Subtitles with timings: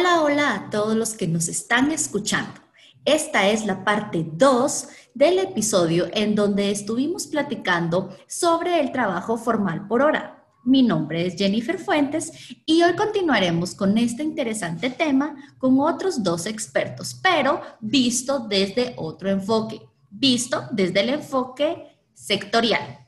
[0.00, 2.58] Hola, hola a todos los que nos están escuchando.
[3.04, 9.86] Esta es la parte 2 del episodio en donde estuvimos platicando sobre el trabajo formal
[9.88, 10.42] por hora.
[10.64, 12.32] Mi nombre es Jennifer Fuentes
[12.64, 19.28] y hoy continuaremos con este interesante tema con otros dos expertos, pero visto desde otro
[19.28, 23.06] enfoque, visto desde el enfoque sectorial.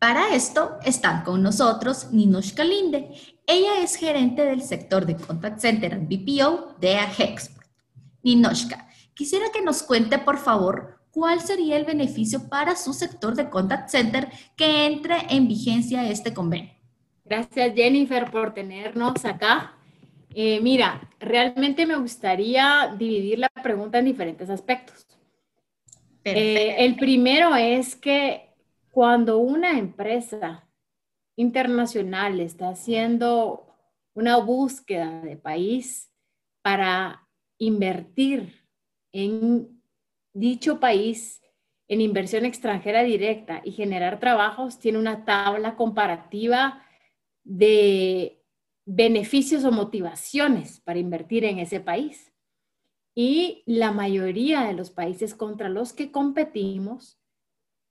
[0.00, 3.31] Para esto están con nosotros Ninosh Kalinde.
[3.46, 7.66] Ella es gerente del sector de Contact Center and BPO de Agexport.
[8.22, 13.50] Ninoshka, quisiera que nos cuente, por favor, cuál sería el beneficio para su sector de
[13.50, 16.72] Contact Center que entre en vigencia este convenio.
[17.24, 19.74] Gracias, Jennifer, por tenernos acá.
[20.34, 25.06] Eh, mira, realmente me gustaría dividir la pregunta en diferentes aspectos.
[26.24, 28.50] Eh, el primero es que
[28.90, 30.64] cuando una empresa
[31.36, 33.66] internacional está haciendo
[34.14, 36.12] una búsqueda de país
[36.62, 38.66] para invertir
[39.12, 39.82] en
[40.34, 41.42] dicho país
[41.88, 46.82] en inversión extranjera directa y generar trabajos, tiene una tabla comparativa
[47.44, 48.42] de
[48.86, 52.32] beneficios o motivaciones para invertir en ese país.
[53.14, 57.20] Y la mayoría de los países contra los que competimos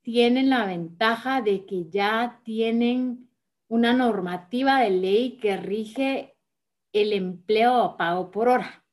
[0.01, 3.29] tienen la ventaja de que ya tienen
[3.71, 6.35] una normativa de ley que rige
[6.91, 8.85] el empleo a pago por hora.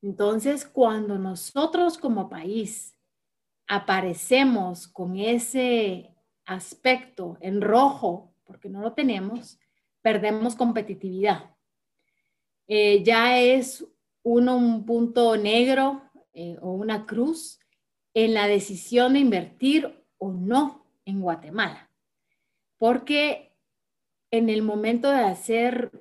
[0.00, 2.98] Entonces, cuando nosotros como país
[3.68, 6.14] aparecemos con ese
[6.46, 9.58] aspecto en rojo, porque no lo tenemos,
[10.00, 11.54] perdemos competitividad.
[12.66, 13.86] Eh, ya es
[14.22, 17.60] uno un punto negro eh, o una cruz
[18.14, 21.85] en la decisión de invertir o no en Guatemala.
[22.78, 23.52] Porque
[24.30, 25.92] en el momento de hacer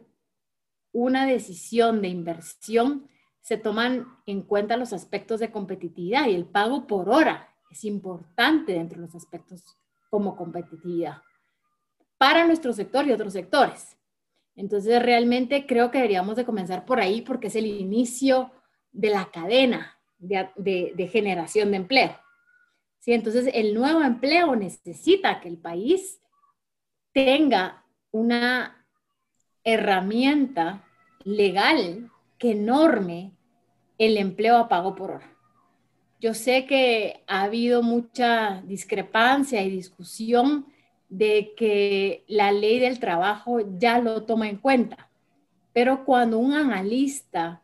[0.91, 3.09] una decisión de inversión,
[3.41, 8.73] se toman en cuenta los aspectos de competitividad y el pago por hora es importante
[8.73, 9.63] dentro de los aspectos
[10.09, 11.21] como competitividad
[12.17, 13.97] para nuestro sector y otros sectores.
[14.55, 18.51] Entonces, realmente creo que deberíamos de comenzar por ahí porque es el inicio
[18.91, 22.17] de la cadena de, generación de empleo.
[22.99, 23.13] ¿Sí?
[23.13, 26.19] Entonces, el nuevo empleo necesita que el país
[27.15, 27.81] tenga
[28.11, 28.85] una
[29.63, 30.83] herramienta
[31.23, 33.31] legal que norme
[33.97, 35.33] el empleo a pago por hora.
[36.19, 40.65] Yo sé que ha habido mucha discrepancia y discusión
[41.07, 45.09] de que la ley del trabajo ya lo toma en cuenta,
[45.71, 47.61] pero cuando un analista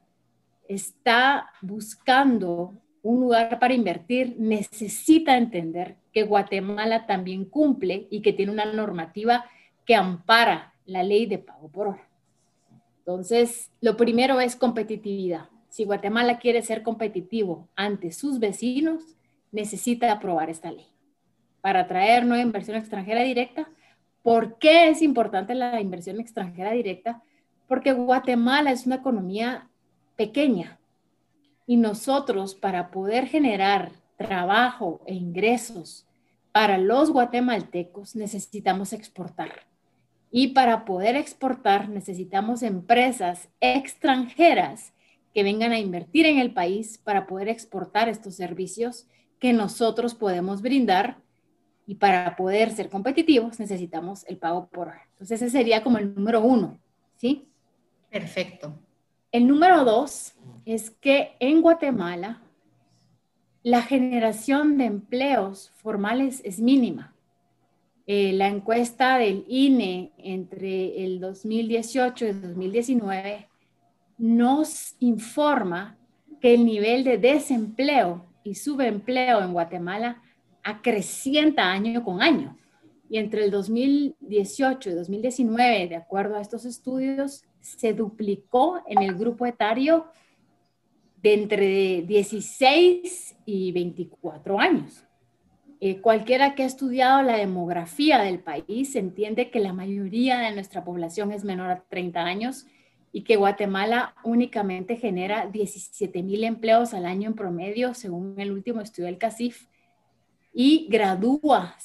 [0.66, 8.52] está buscando un lugar para invertir, necesita entender que Guatemala también cumple y que tiene
[8.52, 9.46] una normativa
[9.86, 12.08] que ampara la ley de pago por hora.
[13.00, 15.50] Entonces, lo primero es competitividad.
[15.70, 19.04] Si Guatemala quiere ser competitivo ante sus vecinos,
[19.52, 20.86] necesita aprobar esta ley
[21.62, 23.70] para atraer nueva inversión extranjera directa.
[24.24, 27.24] ¿Por qué es importante la inversión extranjera directa?
[27.68, 29.70] Porque Guatemala es una economía
[30.16, 30.80] pequeña.
[31.66, 36.08] Y nosotros para poder generar trabajo e ingresos
[36.52, 39.52] para los guatemaltecos necesitamos exportar.
[40.32, 44.94] Y para poder exportar necesitamos empresas extranjeras
[45.34, 49.08] que vengan a invertir en el país para poder exportar estos servicios
[49.40, 51.18] que nosotros podemos brindar.
[51.88, 55.08] Y para poder ser competitivos necesitamos el pago por hora.
[55.12, 56.80] Entonces ese sería como el número uno,
[57.18, 57.48] ¿sí?
[58.10, 58.74] Perfecto.
[59.32, 60.34] El número dos
[60.66, 62.42] es que en Guatemala
[63.64, 67.16] la generación de empleos formales es mínima.
[68.08, 73.48] Eh, la encuesta del INE entre el 2018 y el 2019
[74.18, 75.98] nos informa
[76.42, 80.22] que el nivel de desempleo y subempleo en Guatemala
[80.62, 82.58] acrecienta año con año.
[83.10, 89.16] Y entre el 2018 y 2019, de acuerdo a estos estudios, se duplicó en el
[89.16, 90.08] grupo etario
[91.22, 95.06] de entre 16 y 24 años.
[95.80, 100.84] Eh, cualquiera que ha estudiado la demografía del país entiende que la mayoría de nuestra
[100.84, 102.68] población es menor a 30 años
[103.12, 108.82] y que Guatemala únicamente genera 17 mil empleos al año en promedio, según el último
[108.82, 109.68] estudio del CACIF,
[110.54, 111.76] y gradúa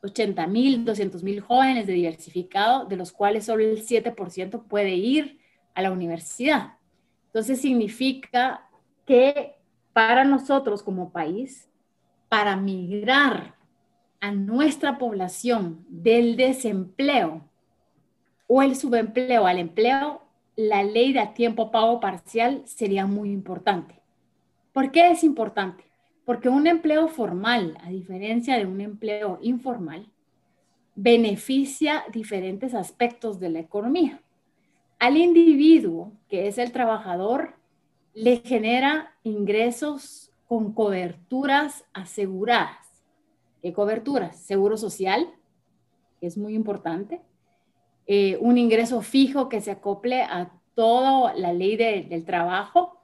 [0.00, 5.38] 180 mil, 200 mil jóvenes de diversificado, de los cuales solo el 7% puede ir
[5.74, 6.74] a la universidad.
[7.26, 8.68] Entonces significa
[9.06, 9.56] que
[9.92, 11.68] para nosotros como país,
[12.28, 13.54] para migrar
[14.20, 17.48] a nuestra población del desempleo
[18.46, 20.22] o el subempleo al empleo,
[20.56, 24.00] la ley de tiempo pago parcial sería muy importante.
[24.72, 25.87] ¿Por qué es importante?
[26.28, 30.12] Porque un empleo formal, a diferencia de un empleo informal,
[30.94, 34.20] beneficia diferentes aspectos de la economía.
[34.98, 37.54] Al individuo, que es el trabajador,
[38.12, 43.06] le genera ingresos con coberturas aseguradas.
[43.62, 44.38] ¿Qué coberturas?
[44.38, 45.30] Seguro social,
[46.20, 47.22] que es muy importante.
[48.06, 52.97] Eh, un ingreso fijo que se acople a toda la ley del trabajo,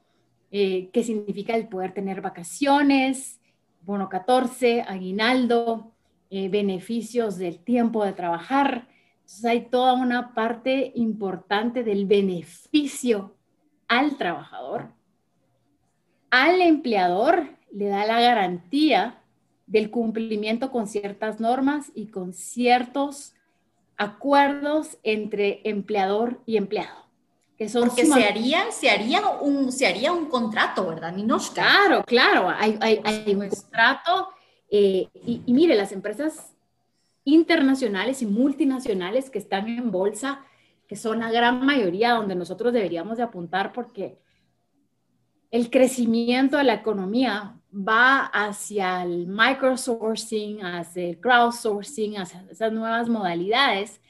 [0.56, 3.40] eh, que significa el poder tener vacaciones,
[3.80, 5.90] bono 14, aguinaldo,
[6.30, 8.86] eh, beneficios del tiempo de trabajar.
[9.16, 13.34] Entonces hay toda una parte importante del beneficio
[13.88, 14.92] al trabajador.
[16.30, 19.24] Al empleador le da la garantía
[19.66, 23.34] del cumplimiento con ciertas normas y con ciertos
[23.96, 27.03] acuerdos entre empleador y empleado.
[27.64, 31.62] Que son Porque se haría, se, haría un, se haría un contrato, ¿verdad, Ninoshka?
[31.62, 34.28] Claro, claro, hay, hay, hay un contrato
[34.68, 36.54] eh, y, mire, las empresas
[37.24, 40.44] internacionales y multinacionales que están en bolsa,
[40.86, 44.18] que son la gran mayoría donde nosotros deberíamos de apuntar porque
[45.50, 53.08] el crecimiento de la economía va hacia el microsourcing, hacia el crowdsourcing, hacia esas nuevas
[53.08, 54.02] modalidades.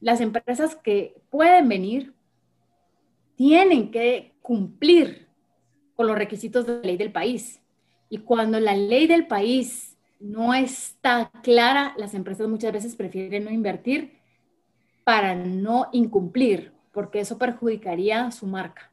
[0.00, 2.12] Las empresas que pueden venir
[3.40, 5.26] tienen que cumplir
[5.96, 7.62] con los requisitos de la ley del país.
[8.10, 13.50] Y cuando la ley del país no está clara, las empresas muchas veces prefieren no
[13.50, 14.20] invertir
[15.04, 18.92] para no incumplir, porque eso perjudicaría su marca.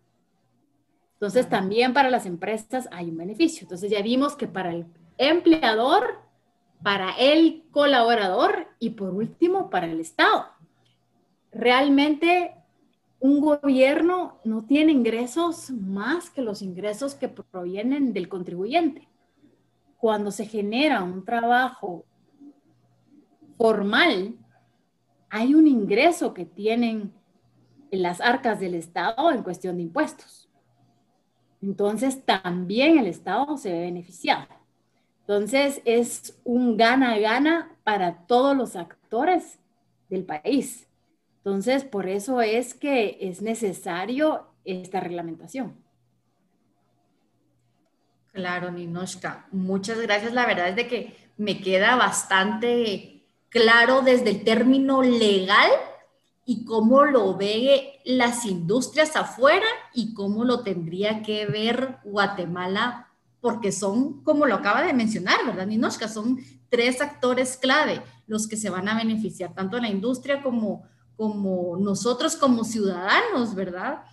[1.16, 3.64] Entonces, también para las empresas hay un beneficio.
[3.64, 4.86] Entonces, ya vimos que para el
[5.18, 6.22] empleador,
[6.82, 10.46] para el colaborador y por último, para el Estado.
[11.52, 12.57] Realmente,
[13.20, 19.08] un gobierno no tiene ingresos más que los ingresos que provienen del contribuyente
[19.98, 22.06] cuando se genera un trabajo
[23.58, 24.36] formal,
[25.30, 27.14] hay un ingreso que tienen
[27.92, 30.50] en las arcas del Estado en cuestión de impuestos.
[31.62, 34.48] Entonces, también el Estado se ve beneficiado.
[35.22, 39.60] Entonces, es un gana-gana para todos los actores
[40.10, 40.87] del país.
[41.48, 45.78] Entonces, por eso es que es necesario esta reglamentación.
[48.34, 49.48] Claro, Ninoshka.
[49.54, 50.34] Muchas gracias.
[50.34, 55.72] La verdad es de que me queda bastante claro desde el término legal
[56.44, 63.08] y cómo lo ve las industrias afuera y cómo lo tendría que ver Guatemala,
[63.40, 66.10] porque son, como lo acaba de mencionar, ¿verdad, Ninoshka?
[66.10, 70.84] Son tres actores clave los que se van a beneficiar, tanto la industria como,
[71.18, 74.04] como nosotros como ciudadanos, ¿verdad?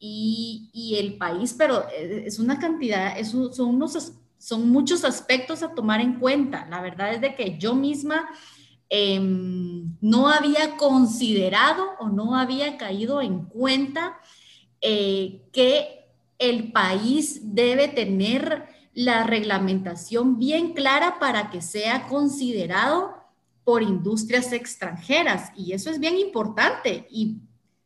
[0.00, 6.00] y, el país, pero eh, es una cantidad, son, unos, son muchos aspectos a tomar
[6.00, 6.66] en cuenta.
[6.70, 8.28] La verdad es de que yo misma
[8.88, 14.18] em, no había considerado o no había caído en cuenta
[14.80, 16.06] eh, que
[16.38, 23.19] el país debe tener la reglamentación bien clara para que sea considerado
[23.64, 25.52] por industrias extranjeras.
[25.56, 27.06] Y eso es bien importante.
[27.10, 27.38] Y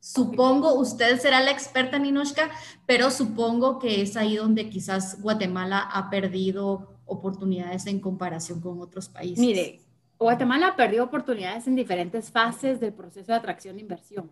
[0.05, 2.51] Supongo, usted será la experta, Ninoshka,
[2.85, 9.09] pero supongo que es ahí donde quizás Guatemala ha perdido oportunidades en comparación con otros
[9.09, 9.39] países.
[9.39, 9.81] Mire,
[10.19, 14.31] Guatemala ha perdido oportunidades en diferentes fases del proceso de atracción de inversión.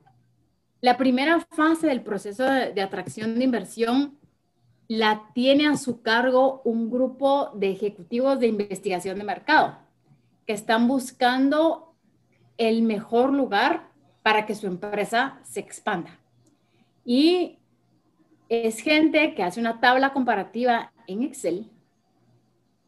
[0.82, 4.18] La primera fase del proceso de, de atracción de inversión
[4.88, 9.78] la tiene a su cargo un grupo de ejecutivos de investigación de mercado
[10.46, 11.94] que están buscando
[12.58, 13.88] el mejor lugar
[14.22, 16.18] para que su empresa se expanda.
[17.04, 17.58] Y
[18.48, 21.70] es gente que hace una tabla comparativa en Excel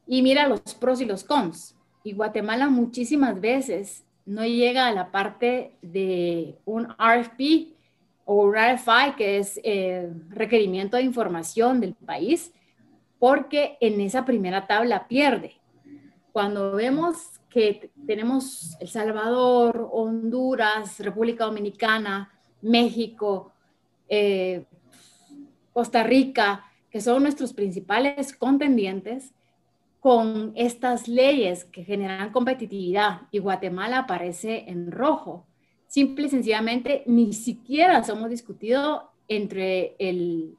[0.06, 1.76] y mira los pros y los cons.
[2.02, 7.74] Y Guatemala muchísimas veces no llega a la parte de un RFP
[8.26, 12.52] o un RFI, que es eh, requerimiento de información del país,
[13.18, 15.56] porque en esa primera tabla pierde.
[16.32, 22.32] Cuando vemos que tenemos El Salvador, Honduras, República Dominicana,
[22.62, 23.52] México,
[24.08, 24.64] eh,
[25.72, 29.32] Costa Rica, que son nuestros principales contendientes,
[30.00, 35.46] con estas leyes que generan competitividad y Guatemala aparece en rojo.
[35.86, 40.56] Simple y sencillamente, ni siquiera somos discutido entre el,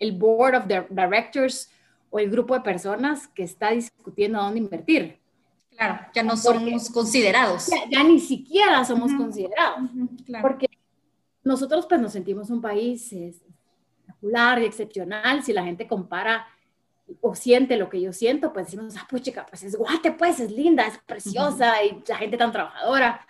[0.00, 1.70] el Board of Directors
[2.10, 5.21] o el grupo de personas que está discutiendo dónde invertir.
[5.76, 7.70] Claro, ya no somos considerados.
[7.90, 9.90] Ya, ni siquiera somos considerados.
[10.40, 10.66] Porque
[11.44, 15.42] nosotros pues nos sentimos un país espectacular y excepcional.
[15.42, 16.46] Si la gente compara
[17.20, 20.50] o siente lo que yo siento, pues decimos, ah, puchica, pues es guate, pues es
[20.50, 23.26] linda, es preciosa y la gente tan trabajadora.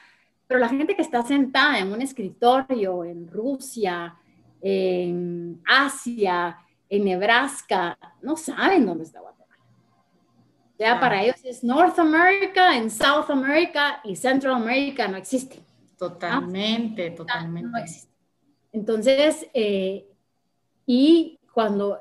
[0.46, 4.16] Pero la gente que está sentada en un escritorio en Rusia,
[4.60, 6.58] en Asia,
[6.88, 9.41] en Nebraska, no saben dónde está Guatemala.
[10.82, 15.60] Ya para ellos es North America, en South America y Central America no existe.
[15.96, 17.70] Totalmente, totalmente.
[17.70, 18.12] No existe.
[18.72, 20.08] Entonces, eh,
[20.84, 22.00] y cuando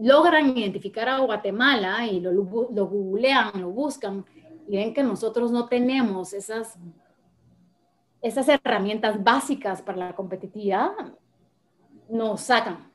[0.00, 4.24] logran identificar a Guatemala y lo, lo googlean, lo buscan
[4.66, 6.78] y ven que nosotros no tenemos esas,
[8.22, 10.92] esas herramientas básicas para la competitividad,
[12.08, 12.91] nos sacan.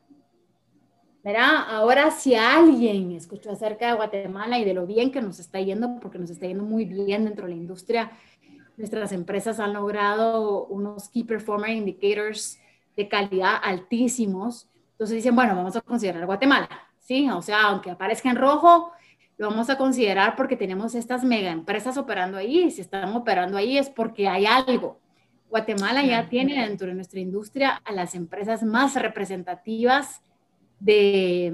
[1.28, 1.66] ¿Verdad?
[1.68, 6.00] Ahora, si alguien escuchó acerca de Guatemala y de lo bien que nos está yendo,
[6.00, 8.12] porque nos está yendo muy bien dentro de la industria,
[8.78, 12.62] nuestras empresas han logrado unos Key Performer Indicators
[12.96, 14.70] de calidad altísimos.
[14.92, 16.70] Entonces dicen, bueno, vamos a considerar Guatemala.
[17.02, 17.30] ¿sí?
[17.30, 18.94] O sea, aunque aparezca en rojo,
[19.38, 23.58] lo vamos a considerar porque tenemos estas mega empresas operando ahí y si están operando
[23.58, 25.02] ahí es porque hay algo.
[25.50, 30.22] Guatemala ya tiene dentro de nuestra industria a las empresas más representativas
[30.80, 31.54] de,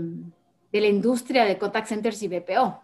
[0.71, 2.81] la industria de contact centers y BPO.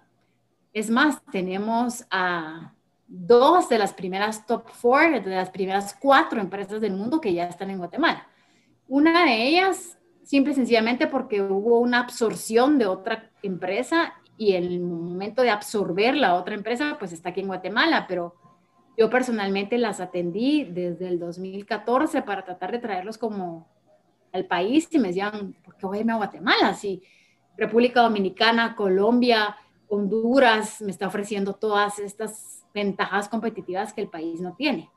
[0.74, 2.74] Es más, tenemos a
[3.08, 7.46] dos de las primeras top four, de las primeras cuatro empresas del mundo que ya
[7.46, 8.27] están en Guatemala.
[8.88, 14.79] Una de ellas simple y sencillamente porque hubo una absorción de otra empresa y el
[14.79, 18.36] momento de absorber la otra empresa, pues está aquí en Guatemala, pero
[18.96, 23.67] yo personalmente las atendí desde el 2014 para tratar de traerlos como
[24.32, 26.74] al país y me decían, ¿por qué voy a irme a Guatemala?
[26.74, 27.02] Si
[27.58, 29.56] República Dominicana, Colombia,
[29.88, 34.90] Honduras me está ofreciendo todas estas ventajas competitivas que el país no tiene.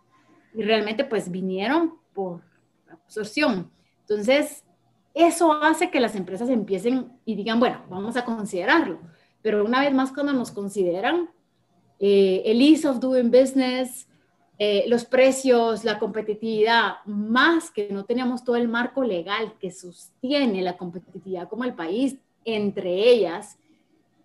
[0.55, 2.43] Y realmente pues vinieron por
[2.91, 3.71] absorción.
[4.01, 4.65] Entonces,
[5.15, 8.99] eso hace que las empresas empiecen y digan, bueno, vamos a considerarlo.
[9.43, 11.31] Pero una vez más, cuando nos consideran,
[11.99, 14.09] eh, el ease of doing business,
[14.65, 20.63] eh, los precios, la competitividad, más que no teníamos todo el marco legal que sostiene
[20.63, 23.59] la competitividad como el país, entre ellas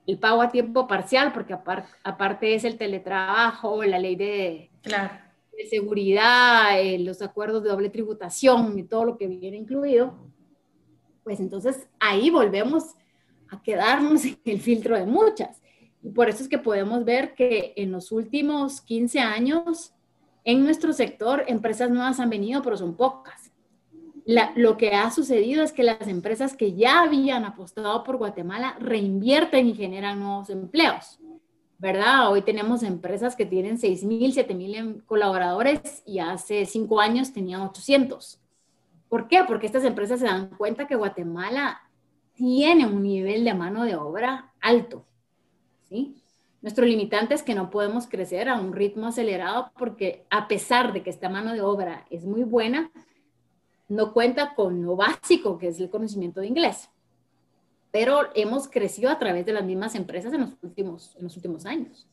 [0.06, 6.80] el pago a tiempo parcial, porque aparte es el teletrabajo, la ley de, de seguridad,
[6.80, 10.28] eh, los acuerdos de doble tributación y todo lo que viene incluido
[11.28, 12.96] pues entonces ahí volvemos
[13.50, 15.62] a quedarnos en el filtro de muchas.
[16.02, 19.94] Y por eso es que podemos ver que en los últimos 15 años,
[20.48, 23.52] en nuestro sector, empresas nuevas han venido, pero son pocas.
[24.56, 29.68] lo que ha sucedido es que las empresas que ya habían apostado por Guatemala reinvierten
[29.68, 31.20] y generan nuevos empleos,
[31.80, 32.32] ¿verdad?
[32.32, 38.40] Hoy tenemos empresas que tienen 6.000, 7.000 colaboradores y hace cinco años tenían 800.
[39.10, 39.44] ¿Por qué?
[39.46, 41.82] Porque estas empresas se dan cuenta que Guatemala
[42.36, 45.06] tiene un nivel de mano de obra alto.
[45.90, 46.16] ¿sí?
[46.62, 51.04] Nuestro limitante es que no podemos crecer a un ritmo acelerado porque a pesar de
[51.04, 52.92] que esta mano de obra es muy buena,
[53.88, 56.90] no cuenta con lo básico que es el conocimiento de inglés.
[57.92, 61.66] Pero hemos crecido a través de las mismas empresas en los últimos, en los últimos
[61.66, 62.08] años.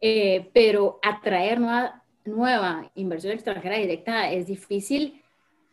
[0.00, 5.22] Eh, pero atraer nueva, nueva inversión extranjera directa es difícil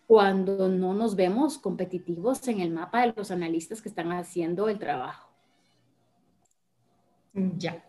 [0.08, 4.80] cuando no nos vemos competitivos en el mapa de los analistas que están haciendo el
[4.80, 5.32] trabajo.
[7.34, 7.84] Ya.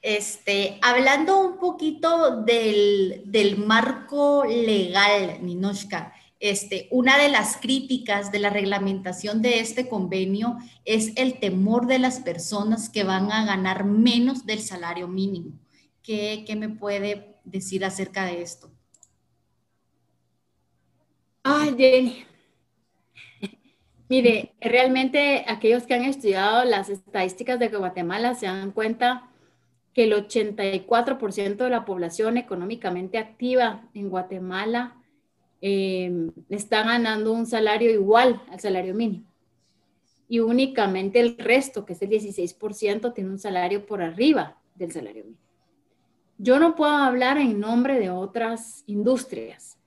[0.00, 8.38] Este, hablando un poquito del, del marco legal, Ninoshka, este, una de las críticas de
[8.38, 13.84] la reglamentación de este convenio es el temor de las personas que van a ganar
[13.84, 15.58] menos del salario mínimo.
[16.02, 18.70] ¿Qué, qué me puede decir acerca de esto?
[21.42, 22.24] Ay, Jenny.
[24.08, 29.28] Mire, realmente aquellos que han estudiado las estadísticas de Guatemala se dan cuenta
[29.98, 34.94] que el 84% de la población económicamente activa en Guatemala
[35.60, 39.24] em, está ganando un salario igual al salario mínimo.
[40.28, 45.24] Y únicamente el resto, que es el 16%, tiene un salario por arriba del salario
[45.24, 45.42] mínimo.
[46.38, 49.80] Yo no puedo hablar en nombre de otras industrias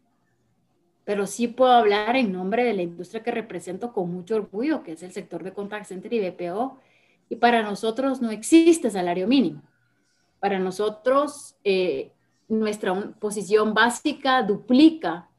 [1.06, 4.92] pero sí puedo hablar en nombre de la industria que represento con mucho orgullo, que
[4.92, 6.80] es el sector de contact center y BPO.
[7.30, 9.64] Y para nosotros no existe salario mínimo.
[10.42, 12.12] Para nosotros, eh,
[12.50, 15.30] nuestra posición básica duplica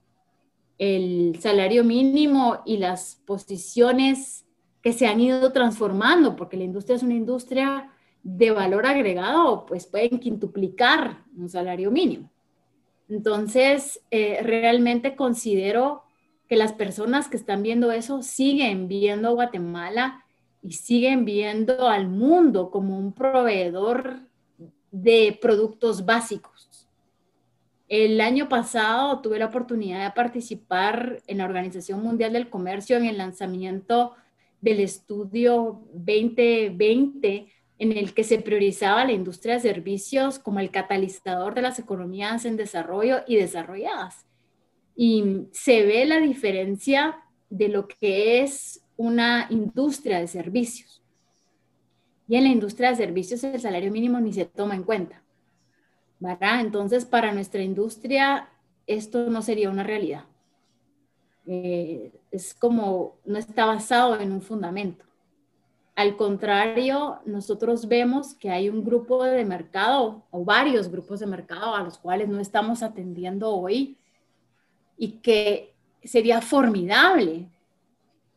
[0.78, 4.46] el salario mínimo y las posiciones
[4.80, 7.90] que se han ido transformando, porque la industria es una industria
[8.22, 12.30] de valor agregado, pues pueden quintuplicar un salario mínimo.
[13.08, 16.04] Entonces, eh, realmente considero
[16.48, 20.24] que las personas que están viendo eso siguen viendo a Guatemala
[20.62, 24.20] y siguen viendo al mundo como un proveedor
[24.92, 26.86] de productos básicos.
[27.88, 33.06] El año pasado tuve la oportunidad de participar en la Organización Mundial del Comercio en
[33.06, 34.14] el lanzamiento
[34.60, 41.54] del estudio 2020 en el que se priorizaba la industria de servicios como el catalizador
[41.54, 44.24] de las economías en desarrollo y desarrolladas.
[44.94, 47.18] Y se ve la diferencia
[47.50, 51.01] de lo que es una industria de servicios.
[52.28, 55.22] Y en la industria de servicios el salario mínimo ni se toma en cuenta.
[56.22, 56.60] ¿verdad?
[56.60, 58.48] Entonces, para nuestra industria,
[58.86, 60.24] esto no sería una realidad.
[61.46, 65.04] Eh, es como, no está basado en un fundamento.
[65.96, 71.74] Al contrario, nosotros vemos que hay un grupo de mercado o varios grupos de mercado
[71.74, 73.98] a los cuales no estamos atendiendo hoy
[74.96, 75.74] y que
[76.04, 77.48] sería formidable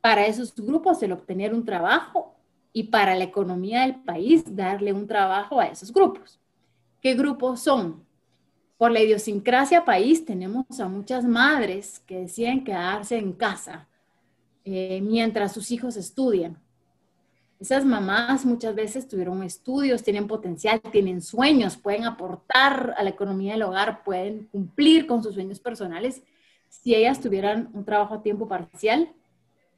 [0.01, 2.34] para esos grupos el obtener un trabajo
[2.75, 6.39] y para la economía del país darle un trabajo a esos grupos.
[7.01, 8.03] ¿Qué grupos son?
[8.77, 13.87] Por la idiosincrasia país tenemos a muchas madres que deciden quedarse en casa
[14.63, 16.59] eh, mientras sus hijos estudian
[17.59, 23.53] esas mamás muchas veces tuvieron estudios, tienen potencial, tienen sueños, pueden aportar a la economía
[23.53, 26.21] del hogar, pueden cumplir con sus sueños personales
[26.69, 29.11] si ellas tuvieran un trabajo a tiempo parcial.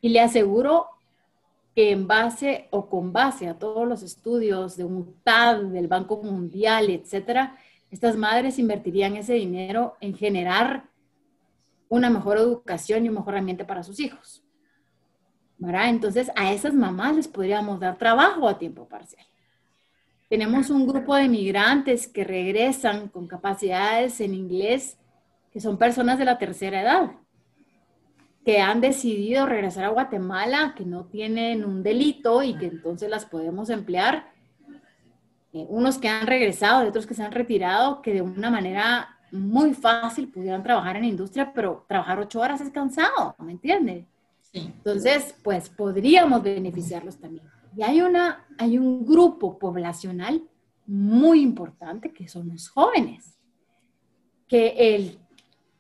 [0.02, 0.88] Y le aseguro
[1.78, 6.90] que en base o con base a todos los estudios de UNTAD, del Banco Mundial,
[6.90, 7.56] etcétera,
[7.92, 10.90] estas madres invertirían ese dinero en generar
[11.88, 14.44] una mejor educación y un mejor ambiente para sus hijos.
[15.60, 19.28] Entonces, a esas mamás les podríamos dar trabajo a tiempo parcial.
[20.30, 24.98] Tenemos un grupo de migrantes que regresan con capacidades en inglés,
[25.52, 27.12] que son personas de la tercera edad,
[28.48, 33.26] que han decidido regresar a Guatemala, que no tienen un delito y que entonces las
[33.26, 34.32] podemos emplear.
[35.52, 39.20] Eh, unos que han regresado y otros que se han retirado, que de una manera
[39.34, 44.06] muy fácil pudieran trabajar en la industria, pero trabajar ocho horas es cansado, ¿me entiendes?
[44.54, 47.44] Entonces, pues podríamos beneficiarlos también.
[47.76, 50.42] Y hay, una, hay un grupo poblacional
[50.86, 53.38] muy importante que son los jóvenes,
[54.48, 55.20] que el,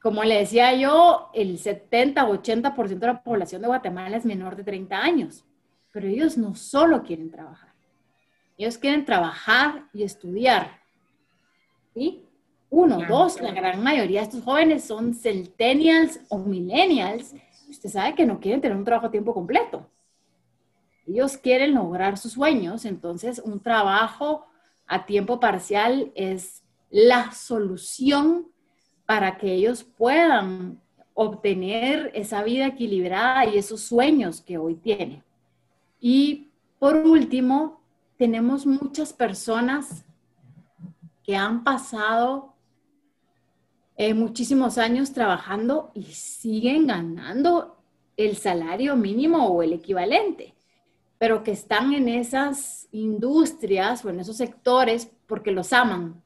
[0.08, 4.56] como le decía yo, el 70 o 80% de la población de Guatemala es menor
[4.56, 5.44] de 30 años,
[5.92, 7.74] pero ellos no solo quieren trabajar,
[8.58, 10.80] ellos quieren trabajar y estudiar.
[11.94, 12.24] ¿Sí?
[12.70, 17.36] Uno, dos, la gran mayoría de estos jóvenes son centennials o millennials
[17.70, 19.90] usted sabe que no quieren tener un trabajo a tiempo completo.
[21.06, 24.46] Ellos quieren lograr sus sueños, entonces un trabajo
[24.86, 28.48] a tiempo parcial es la solución
[29.08, 30.80] para que ellos puedan
[31.16, 35.24] obtener esa vida equilibrada y esos sueños que hoy tienen.
[36.00, 37.82] Y por último,
[38.18, 40.06] tenemos muchas personas
[41.24, 42.54] que han pasado
[43.96, 47.78] eh, muchísimos años trabajando y siguen ganando
[48.16, 50.54] el salario mínimo o el equivalente,
[51.18, 56.22] pero que están en esas industrias o en esos sectores porque los aman.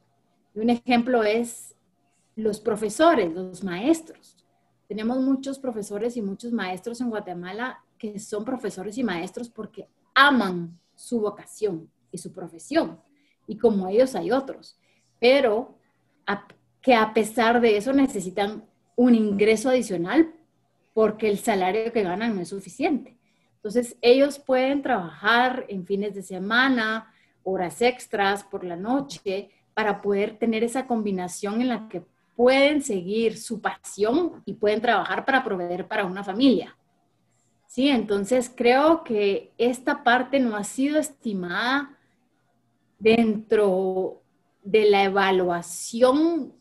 [0.56, 1.70] Y un ejemplo es
[2.41, 4.36] los profesores, los maestros.
[4.88, 10.77] Tenemos muchos profesores y muchos maestros en Guatemala que son profesores y maestros porque aman
[10.95, 12.99] su vocación y su profesión.
[13.47, 14.77] Y como ellos hay otros.
[15.19, 15.77] Pero
[16.82, 20.34] que a pesar de eso necesitan un ingreso adicional
[20.93, 23.17] porque el salario que ganan no es suficiente.
[23.56, 30.38] Entonces, ellos pueden trabajar en fines de semana, horas extras por la noche, para poder
[30.38, 32.04] tener esa combinación en la que
[32.36, 36.76] pueden seguir su pasión y pueden trabajar para proveer para una familia.
[37.67, 41.98] Sí, entonces creo que esta parte no ha sido estimada
[43.00, 44.22] dentro
[44.63, 46.54] de la evaluación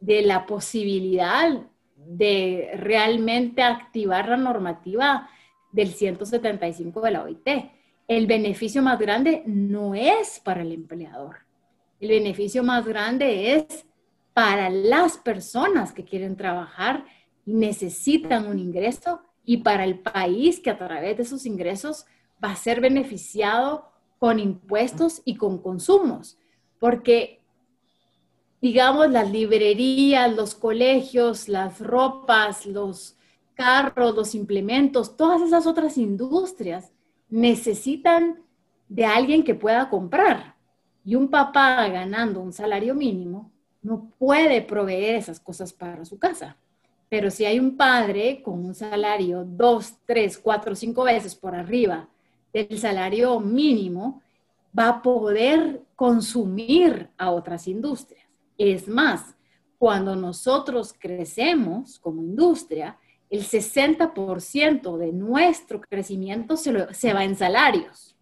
[0.00, 1.62] de la posibilidad
[1.96, 5.28] de realmente activar la normativa
[5.70, 7.48] del 175 de la OIT.
[8.08, 11.36] El beneficio más grande no es para el empleador.
[12.00, 13.86] El beneficio más grande es
[14.34, 17.04] para las personas que quieren trabajar
[17.44, 22.06] y necesitan un ingreso y para el país que a través de esos ingresos
[22.42, 26.38] va a ser beneficiado con impuestos y con consumos.
[26.78, 27.42] Porque
[28.62, 33.16] digamos, las librerías, los colegios, las ropas, los
[33.54, 36.92] carros, los implementos, todas esas otras industrias
[37.28, 38.40] necesitan
[38.88, 40.56] de alguien que pueda comprar.
[41.04, 43.51] Y un papá ganando un salario mínimo
[43.82, 46.56] no puede proveer esas cosas para su casa.
[47.08, 52.08] Pero si hay un padre con un salario dos, tres, cuatro, cinco veces por arriba
[52.52, 54.22] del salario mínimo,
[54.78, 58.26] va a poder consumir a otras industrias.
[58.56, 59.34] Es más,
[59.78, 62.96] cuando nosotros crecemos como industria,
[63.28, 68.14] el 60% de nuestro crecimiento se, se, va en salarios.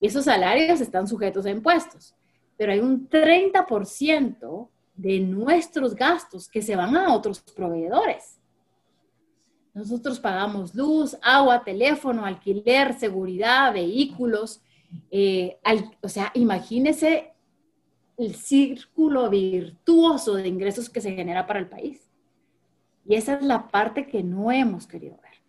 [0.00, 2.14] Y esos salarios están sujetos a impuestos.
[2.60, 8.38] Pero hay un 30% de nuestros gastos que se van a otros proveedores.
[9.72, 14.60] Nosotros pagamos luz, agua, teléfono, alquiler, seguridad, vehículos.
[15.10, 15.58] Eh,
[16.02, 17.32] o sea, imagínese
[18.18, 22.10] el círculo virtuoso de ingresos que se genera para el país.
[23.06, 25.40] Y esa es la parte que no hemos querido ver.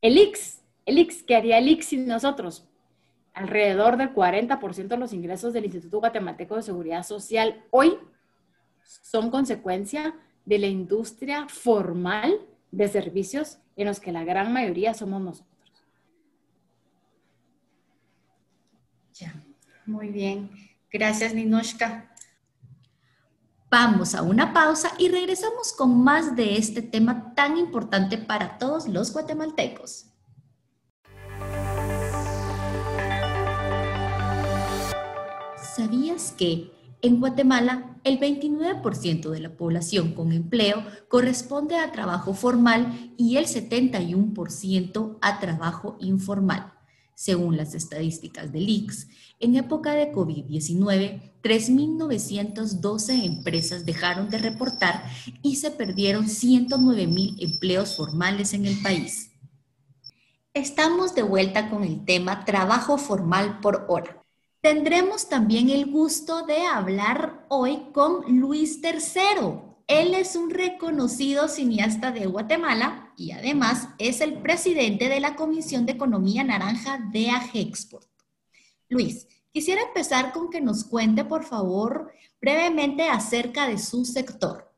[0.00, 2.68] El IX, el IX, ¿qué haría el IX sin nosotros?
[3.34, 7.98] Alrededor del 40% de los ingresos del Instituto Guatemalteco de Seguridad Social hoy
[8.82, 10.14] son consecuencia
[10.44, 12.40] de la industria formal
[12.70, 15.48] de servicios en los que la gran mayoría somos nosotros.
[19.14, 19.34] Ya,
[19.86, 20.50] muy bien.
[20.90, 22.10] Gracias, Ninoshka.
[23.70, 28.86] Vamos a una pausa y regresamos con más de este tema tan importante para todos
[28.86, 30.11] los guatemaltecos.
[35.74, 36.70] ¿Sabías que
[37.04, 43.46] en Guatemala, el 29% de la población con empleo corresponde a trabajo formal y el
[43.46, 46.72] 71% a trabajo informal.
[47.16, 49.08] Según las estadísticas del IX,
[49.40, 55.04] en época de COVID-19, 3.912 empresas dejaron de reportar
[55.42, 59.32] y se perdieron 109.000 empleos formales en el país.
[60.54, 64.21] Estamos de vuelta con el tema trabajo formal por hora.
[64.62, 69.58] Tendremos también el gusto de hablar hoy con Luis III.
[69.88, 75.84] Él es un reconocido cineasta de Guatemala y además es el presidente de la Comisión
[75.84, 78.06] de Economía Naranja de Agexport.
[78.88, 84.70] Luis, quisiera empezar con que nos cuente, por favor, brevemente acerca de su sector.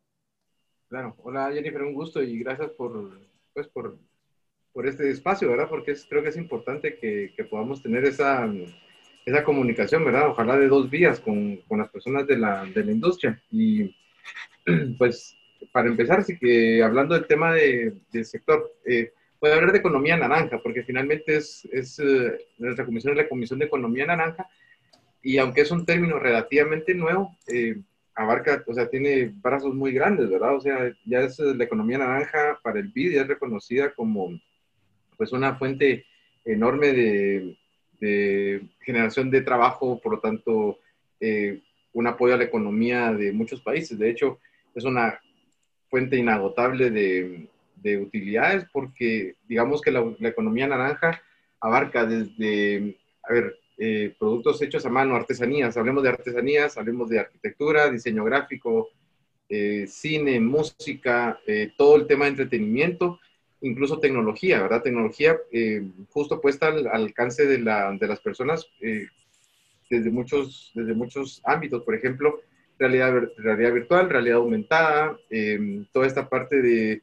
[0.89, 3.21] Claro, hola Jennifer, un gusto y gracias por,
[3.53, 3.99] pues, por,
[4.73, 5.69] por este espacio, ¿verdad?
[5.69, 8.49] Porque creo que es importante que podamos tener esa
[9.25, 10.29] esa comunicación, ¿verdad?
[10.29, 13.41] Ojalá de dos vías con, con las personas de la, de la, industria.
[13.51, 13.95] Y
[14.99, 15.37] pues,
[15.73, 20.17] para empezar, sí que hablando del tema de, del sector, eh, puede hablar de economía
[20.17, 24.47] naranja, porque finalmente es, es eh, nuestra comisión es la Comisión de Economía Naranja,
[25.23, 27.77] y aunque es un término relativamente nuevo, eh,
[28.15, 30.55] abarca, o sea, tiene brazos muy grandes, ¿verdad?
[30.55, 34.39] O sea, ya es la economía naranja para el BID, ya es reconocida como
[35.17, 36.05] pues una fuente
[36.45, 37.57] enorme de,
[38.01, 40.79] de generación de trabajo, por lo tanto,
[41.21, 43.99] eh, un apoyo a la economía de muchos países.
[43.99, 44.39] De hecho,
[44.75, 45.21] es una
[45.89, 51.23] fuente inagotable de, de utilidades porque digamos que la, economía naranja
[51.61, 57.21] abarca desde, a ver, eh, productos hechos a mano, artesanías, hablemos de artesanías, hablemos de
[57.21, 58.89] arquitectura, diseño gráfico,
[59.49, 61.39] eh, cine, música,
[61.77, 63.21] todo el tema de entretenimiento,
[63.65, 64.83] incluso tecnología, ¿verdad?
[64.83, 69.07] Tecnología eh, justo puesta al, alcance de, la, de, las personas eh,
[69.89, 72.41] desde, muchos, desde muchos ámbitos, por ejemplo,
[72.79, 77.03] realidad, realidad virtual, realidad aumentada, eh, toda esta parte de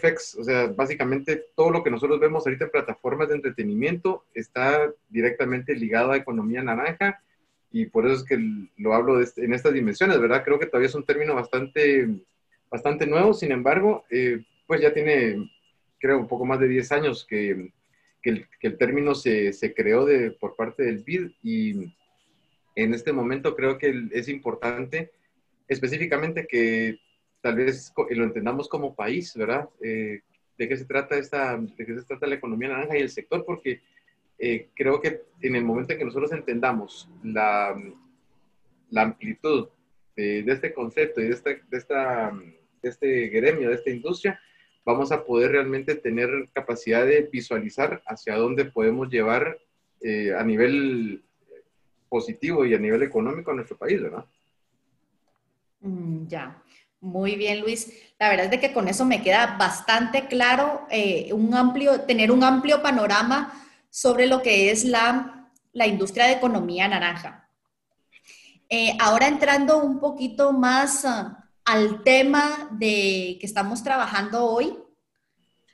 [0.00, 4.90] FX, o sea, básicamente todo lo que nosotros vemos ahorita en plataformas de entretenimiento está
[5.08, 7.22] directamente ligado a economía naranja
[7.70, 10.42] y por eso es que lo hablo este, en estas dimensiones, ¿verdad?
[10.42, 12.08] Creo que todavía es un término bastante,
[12.68, 14.04] bastante nuevo, sin embargo,
[14.66, 15.50] pues ya tiene,
[15.98, 17.72] creo, un poco más de 10 años que,
[18.22, 21.94] que, el, término se, se, creó de, por parte del BID y
[22.74, 25.12] en este momento creo que es importante
[25.68, 26.98] específicamente que
[27.40, 29.68] tal vez lo entendamos como país, ¿verdad?
[29.80, 30.20] Eh,
[30.58, 33.44] de qué se trata esta, de qué se trata la economía naranja y el sector,
[33.44, 33.82] porque
[34.38, 37.76] eh, creo que en el momento en que nosotros entendamos la,
[38.90, 39.68] la amplitud
[40.14, 42.32] de, de, este concepto y de, esta, de, esta,
[42.82, 44.40] de este gremio, de esta industria,
[44.86, 49.58] vamos a poder realmente tener capacidad de visualizar hacia dónde podemos llevar
[50.00, 51.24] eh, a nivel
[52.08, 54.24] positivo y a nivel económico a nuestro país, ¿verdad?
[55.80, 56.62] Mm, ya,
[57.00, 57.92] muy bien, Luis.
[58.20, 62.30] La verdad es de que con eso me queda bastante claro eh, un amplio, tener
[62.30, 63.52] un amplio panorama
[63.90, 67.48] sobre lo que es la, la industria de economía naranja.
[68.68, 74.72] Eh, ahora entrando un poquito más uh, al tema de que estamos trabajando hoy,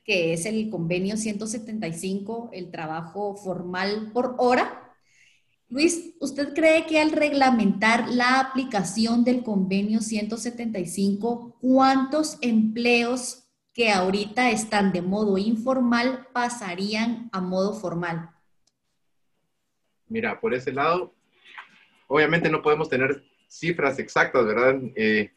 [0.05, 4.95] que es el convenio 175, el trabajo formal por hora.
[5.69, 14.51] Luis, ¿usted cree que al reglamentar la aplicación del convenio 175, cuántos empleos que ahorita
[14.51, 18.31] están de modo informal pasarían a modo formal?
[20.09, 21.15] Mira, por ese lado,
[22.07, 24.81] obviamente no podemos tener cifras exactas, ¿verdad?
[24.95, 25.33] Eh,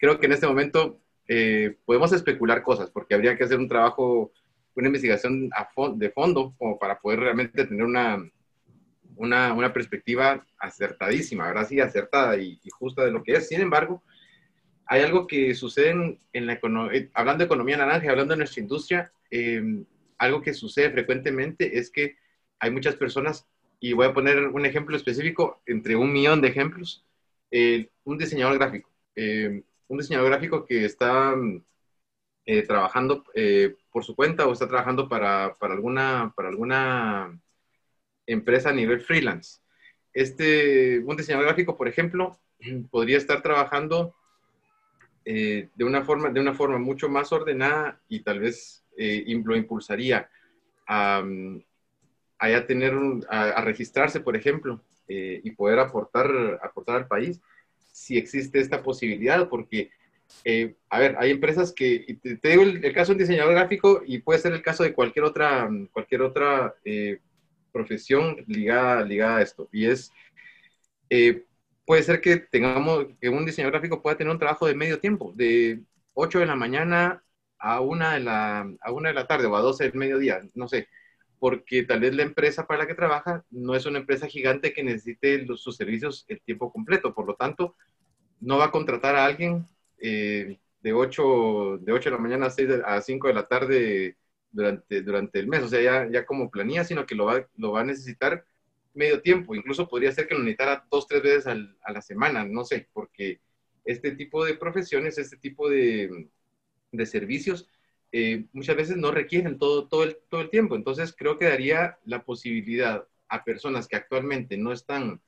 [0.00, 4.32] creo que en este momento eh, podemos especular cosas porque habría que hacer un trabajo,
[4.74, 5.50] una investigación
[5.96, 8.28] de fondo como para poder realmente tener una,
[9.14, 11.68] una, una perspectiva acertadísima, ¿verdad?
[11.68, 13.46] Sí, acertada y, justa de lo que es.
[13.46, 14.02] Sin embargo,
[14.86, 18.62] hay algo que sucede en, la economía, eh, hablando de economía naranja, hablando de nuestra
[18.62, 19.12] industria,
[20.18, 22.16] algo que sucede frecuentemente es que
[22.58, 23.46] hay muchas personas
[23.80, 27.06] y voy a poner un ejemplo específico entre un millón de ejemplos.
[27.50, 28.90] Eh, un diseñador gráfico.
[29.16, 31.34] Eh, un diseñador gráfico que está
[32.46, 33.24] eh, trabajando
[33.90, 37.40] por su cuenta o está trabajando para, para, alguna, para alguna
[38.26, 39.60] empresa a nivel freelance.
[40.12, 42.38] Este, un diseñador gráfico, por ejemplo,
[42.90, 44.14] podría estar trabajando
[45.24, 50.28] de, una forma, de una forma mucho más ordenada y tal vez lo impulsaría
[50.86, 51.22] a,
[52.38, 52.94] a tener,
[53.28, 54.80] a, registrarse, por ejemplo,
[55.12, 57.40] eh, y poder aportar, aportar al país,
[58.00, 59.90] si existe esta posibilidad, porque,
[60.44, 64.20] eh, a ver, hay empresas que, te, digo el, caso de un diseñador gráfico y
[64.20, 67.18] puede ser el caso de cualquier otra, cualquier otra eh,
[67.72, 70.10] profesión ligada, ligada a esto, y es,
[71.84, 75.32] puede ser que tengamos, que un diseñador gráfico pueda tener un trabajo de medio tiempo,
[75.36, 75.82] de
[76.14, 77.22] 8 de la mañana
[77.58, 80.68] a 1 de la, a una de la tarde o a 12 del mediodía, no
[80.68, 80.88] sé,
[81.40, 84.84] porque tal vez la empresa para la que trabaja no es una empresa gigante que
[84.84, 87.14] necesite sus servicios el tiempo completo.
[87.14, 87.74] Por lo tanto,
[88.40, 89.64] no va a contratar a alguien
[89.98, 94.16] eh, de, 8, de 8 de la mañana a, 6 a 5 de la tarde
[94.52, 97.72] durante, durante el mes, o sea, ya, ya como planilla, sino que lo va, lo
[97.72, 98.44] va a necesitar
[98.92, 99.54] medio tiempo.
[99.54, 103.40] Incluso podría ser que lo necesitara dos, tres veces a la semana, no sé, porque
[103.84, 106.28] este tipo de profesiones, este tipo de,
[106.92, 107.70] de servicios,
[108.12, 110.74] eh, muchas veces no requieren todo, todo, el, todo el tiempo.
[110.74, 115.20] Entonces, creo que daría la posibilidad a personas que actualmente no están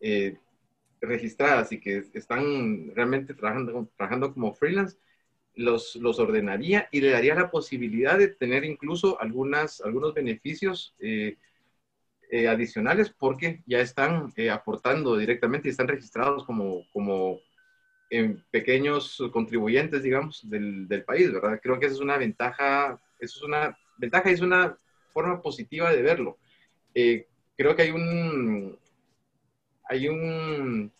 [0.00, 0.36] eh,
[1.00, 4.96] registradas y que están realmente trabajando, trabajando como freelance,
[5.54, 11.36] los, los, ordenaría y le daría la posibilidad de tener incluso algunas, algunos beneficios eh,
[12.48, 17.40] adicionales porque ya están aportando directamente y están registrados como, como
[18.10, 21.60] en pequeños contribuyentes, digamos, del, del, país, ¿verdad?
[21.62, 24.78] Creo que esa es una ventaja, eso es una ventaja y es una
[25.12, 26.38] forma positiva de verlo.
[26.94, 28.78] Eh, creo que hay un,
[29.84, 30.92] hay un,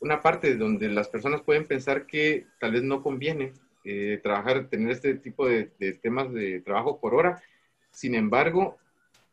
[0.00, 3.52] una parte donde las personas pueden pensar que tal vez no conviene
[3.84, 7.42] eh, trabajar, tener este tipo de, de temas de trabajo por hora.
[7.90, 8.78] Sin embargo,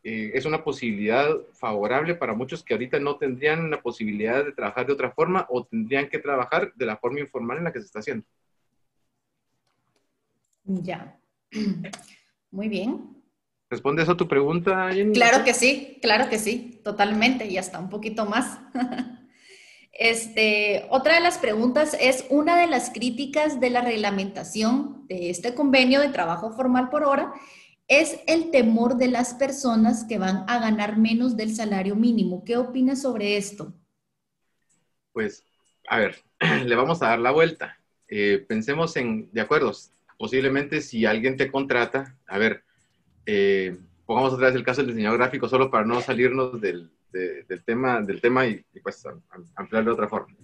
[0.04, 4.86] eh, es una posibilidad favorable para muchos que ahorita no tendrían la posibilidad de trabajar
[4.88, 7.86] de otra forma o tendrían que trabajar de la forma informal en la que se
[7.86, 8.26] está haciendo.
[10.64, 11.20] Ya.
[12.52, 13.18] Muy bien.
[13.70, 15.14] ¿Responde eso a tu pregunta, Jenny?
[15.14, 18.60] Claro que sí, claro que sí, totalmente, y hasta un poquito más.
[20.00, 25.56] Este, otra de las preguntas es una de las críticas de la reglamentación de este
[25.56, 27.34] convenio de trabajo formal por hora
[27.88, 32.44] es el temor de las personas que van a ganar menos del salario mínimo.
[32.44, 33.74] ¿Qué opinas sobre esto?
[35.14, 35.44] Pues,
[35.88, 36.18] a ver,
[36.66, 37.80] le vamos a dar la vuelta.
[38.10, 39.72] Eh, pensemos en, de acuerdo,
[40.18, 42.64] posiblemente si alguien te contrata, a ver,
[43.26, 46.92] eh, pongamos otra vez el caso del diseñador gráfico solo para no salirnos del,
[47.66, 49.04] tema, del tema y, pues
[49.56, 50.36] ampliarlo de otra forma.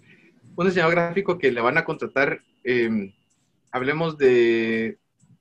[0.56, 3.14] Un diseñador gráfico que le van a contratar, eh,
[3.72, 4.98] hablemos de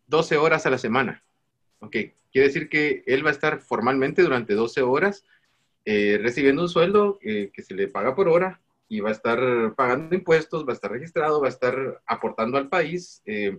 [0.09, 1.23] 12 horas a la semana
[1.83, 1.97] Ok,
[2.31, 5.25] quiere decir que él va a estar formalmente durante 12 horas
[5.85, 9.75] eh, recibiendo un sueldo eh, que se le paga por hora y va a estar
[9.75, 13.59] pagando impuestos, va a estar registrado, va a estar aportando al país, eh,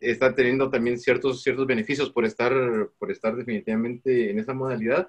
[0.00, 2.52] está teniendo también ciertos, ciertos beneficios por estar,
[2.98, 5.08] por estar definitivamente en esa modalidad.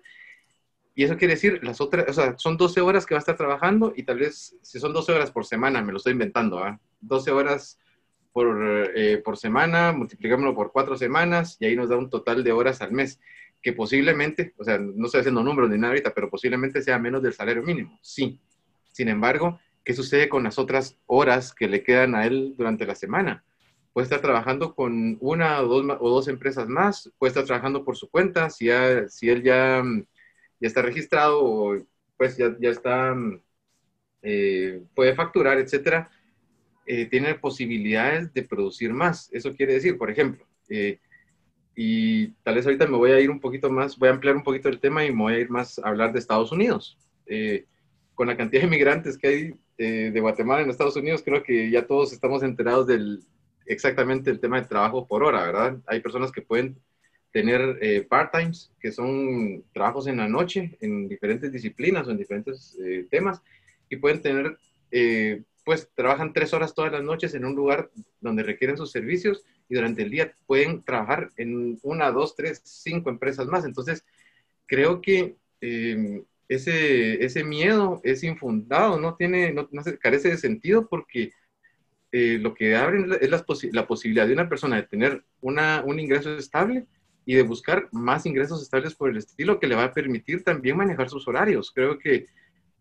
[0.94, 3.36] Y eso quiere decir, las otras, o sea, son 12 horas que va a estar
[3.36, 6.80] trabajando y tal vez, si son 12 horas por semana, me lo estoy inventando, ¿ah?
[7.02, 7.80] 12 horas
[8.34, 12.52] por, eh, por semana, multiplicámoslo por cuatro semanas y ahí nos da un total de
[12.52, 13.20] horas al mes,
[13.62, 17.22] que posiblemente, o sea, no estoy haciendo números ni nada ahorita, pero posiblemente sea menos
[17.22, 18.40] del salario mínimo, sí.
[18.92, 22.96] Sin embargo, ¿qué sucede con las otras horas que le quedan a él durante la
[22.96, 23.46] semana?
[23.94, 27.96] Puede estar trabajando con una o dos, o dos empresas más, puede estar trabajando por
[27.96, 28.68] su cuenta, si,
[29.10, 29.84] si él ya,
[30.60, 31.78] ya está registrado
[32.18, 33.16] pues ya, ya está,
[34.22, 36.10] eh, puede facturar, etcétera
[36.86, 39.30] eh, tienen posibilidades de producir más.
[39.32, 41.00] Eso quiere decir, por ejemplo, eh,
[41.76, 44.44] y tal vez ahorita me voy a ir un poquito más, voy a ampliar un
[44.44, 46.98] poquito el tema y me voy a ir más a hablar de Estados Unidos.
[48.16, 51.88] con la cantidad de migrantes que hay de Guatemala en Estados Unidos, creo que ya
[51.88, 53.24] todos estamos enterados del
[53.66, 55.78] exactamente el tema del trabajo por hora, ¿verdad?
[55.88, 56.78] Hay personas que pueden
[57.32, 62.78] tener eh, part-times, que son trabajos en la noche, en diferentes disciplinas o en diferentes
[62.84, 63.42] eh, temas,
[63.90, 64.58] y pueden tener,
[64.92, 69.44] eh, pues trabajan tres horas todas las noches en un lugar donde requieren sus servicios
[69.70, 73.66] y durante el día pueden trabajar en una, dos, tres, cinco empresas más.
[73.66, 74.06] Entonces,
[74.66, 75.36] creo que
[76.50, 79.70] ese, ese miedo es infundado, no, tiene, no,
[80.02, 81.32] carece de sentido porque
[82.12, 86.36] lo que abre es la, la, posibilidad de una persona de tener una, un ingreso
[86.38, 86.86] estable
[87.26, 90.78] y de buscar más ingresos estables por el estilo que le va a permitir también
[90.78, 91.72] manejar sus horarios.
[91.72, 92.28] Creo que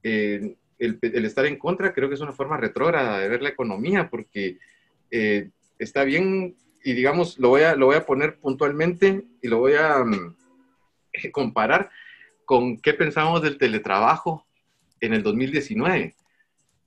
[0.02, 4.08] eh, el, estar en contra creo que es una forma retrógrada de ver la economía
[4.10, 4.58] porque
[5.10, 9.58] eh, está bien y digamos, lo voy, a, lo voy a poner puntualmente y lo
[9.58, 10.34] voy a mm,
[11.32, 11.90] comparar
[12.44, 14.46] con qué pensamos del teletrabajo
[15.00, 16.14] en el 2019.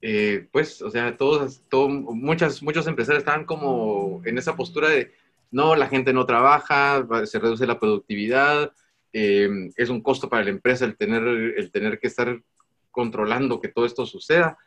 [0.02, 5.12] Eh, pues, o sea, todos, todo, muchas, muchos empresarios estaban como en esa postura de,
[5.52, 8.72] no, la gente no trabaja, se reduce la productividad,
[9.14, 12.38] eh, es un costo para la empresa el tener, el tener que estar
[12.96, 14.58] controlando que todo esto suceda.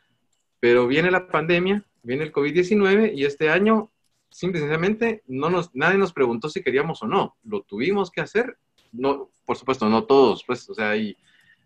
[0.59, 3.91] Pero viene la pandemia, viene el COVID-19 y este año
[4.29, 7.35] simplemente no nos, nadie nos preguntó si queríamos o no.
[7.43, 8.57] Lo tuvimos que hacer.
[8.91, 11.17] No, por supuesto, no todos, pues, o sea, hay,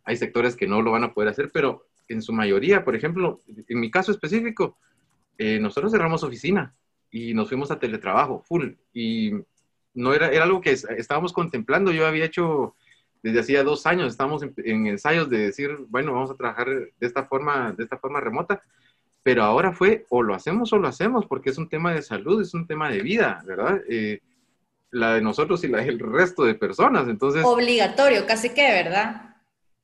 [0.04, 3.40] hay sectores que no lo van a poder hacer, pero en su mayoría, por ejemplo,
[3.68, 4.78] en mi caso específico,
[5.38, 6.76] eh, nosotros cerramos oficina
[7.12, 8.74] y nos fuimos a teletrabajo, full.
[8.94, 9.32] Y
[9.94, 11.92] no era, era algo que estábamos contemplando.
[11.92, 12.76] Yo había hecho
[13.24, 17.24] desde hacía dos años, estábamos en, ensayos de decir, bueno, vamos a trabajar de esta
[17.24, 18.62] forma, de esta forma remota.
[19.24, 22.42] Pero ahora fue o lo hacemos o lo hacemos, porque es un tema de salud,
[22.42, 23.82] es un tema de vida, ¿verdad?
[23.90, 24.20] Eh,
[24.92, 27.08] la de nosotros y la del resto de personas.
[27.08, 29.38] Entonces, Obligatorio, casi que, ¿verdad?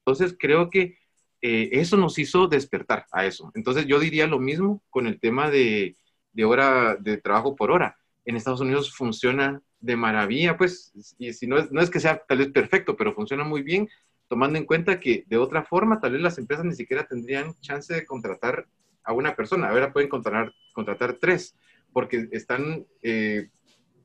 [0.06, 0.98] Entonces creo que
[1.42, 3.52] eh, eso nos hizo despertar a eso.
[3.56, 5.96] Entonces yo diría lo mismo con el tema de,
[6.34, 7.98] de hora de trabajo por hora.
[8.26, 12.22] En Estados Unidos funciona de maravilla, pues, y si no es, no es que sea
[12.28, 13.90] tal vez perfecto, pero funciona muy bien,
[14.28, 17.94] tomando en cuenta que de otra forma tal vez las empresas ni siquiera tendrían chance
[17.94, 18.68] de contratar
[19.04, 19.70] a una persona.
[19.70, 21.56] Ahora pueden contratar, contratar tres,
[21.92, 23.50] porque están eh,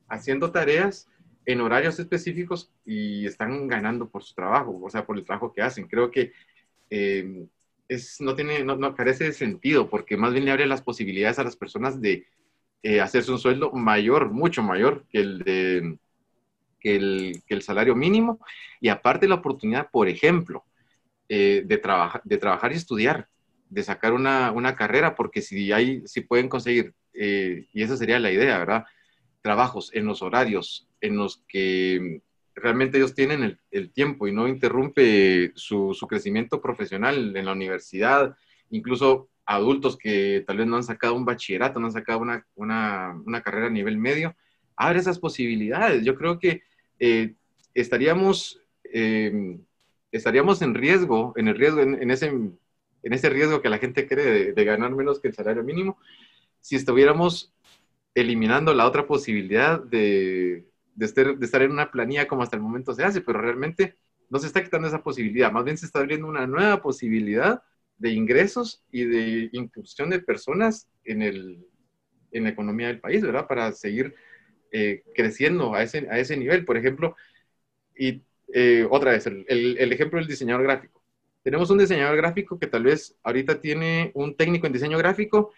[0.07, 1.07] haciendo tareas
[1.45, 5.61] en horarios específicos y están ganando por su trabajo, o sea, por el trabajo que
[5.61, 5.87] hacen.
[5.87, 6.31] Creo que
[6.89, 7.45] eh,
[7.87, 11.43] es, no, tiene, no, carece de sentido, porque más bien le abre las posibilidades a
[11.43, 12.25] las personas de
[12.83, 15.97] eh, hacerse un sueldo mayor, mucho mayor que el, de,
[16.79, 18.39] que el, que el salario mínimo,
[18.79, 20.63] y aparte la oportunidad, por ejemplo,
[21.27, 23.27] eh, de, trabajar, de trabajar y estudiar,
[23.69, 28.19] de sacar una, una carrera, porque si, hay, si pueden conseguir, eh, y esa sería
[28.19, 28.85] la idea, ¿verdad?
[29.41, 32.21] Trabajos en los horarios en los que
[32.53, 38.37] realmente ellos tienen el, tiempo y no interrumpe su, su, crecimiento profesional en la universidad,
[38.69, 43.21] incluso adultos que tal vez no han sacado un bachillerato, no han sacado una, una,
[43.25, 44.35] una carrera a nivel medio,
[44.75, 46.03] abre esas posibilidades.
[46.03, 46.63] Yo creo que
[46.99, 47.35] eh,
[47.73, 49.59] estaríamos, eh,
[50.11, 52.59] estaríamos en riesgo, en el riesgo, en, ese, en
[53.03, 55.97] ese riesgo que la gente cree de ganar menos que el salario mínimo,
[56.59, 57.53] si estuviéramos
[58.15, 63.03] eliminando la otra posibilidad de, de estar, en una planilla como hasta el momento se
[63.03, 63.97] hace, pero realmente
[64.29, 67.61] no se está quitando esa posibilidad, más bien se está abriendo una nueva posibilidad
[67.97, 71.65] de ingresos y de inclusión de personas en, el,
[72.31, 73.47] en la economía del país, ¿verdad?
[73.47, 74.15] Para seguir
[74.71, 76.65] eh, creciendo a ese, a ese nivel.
[76.65, 77.15] Por ejemplo,
[77.97, 78.21] y
[78.53, 81.01] eh, otra vez, el, el, ejemplo del diseñador gráfico.
[81.43, 85.53] Tenemos un diseñador gráfico que tal vez ahorita tiene un técnico en diseño gráfico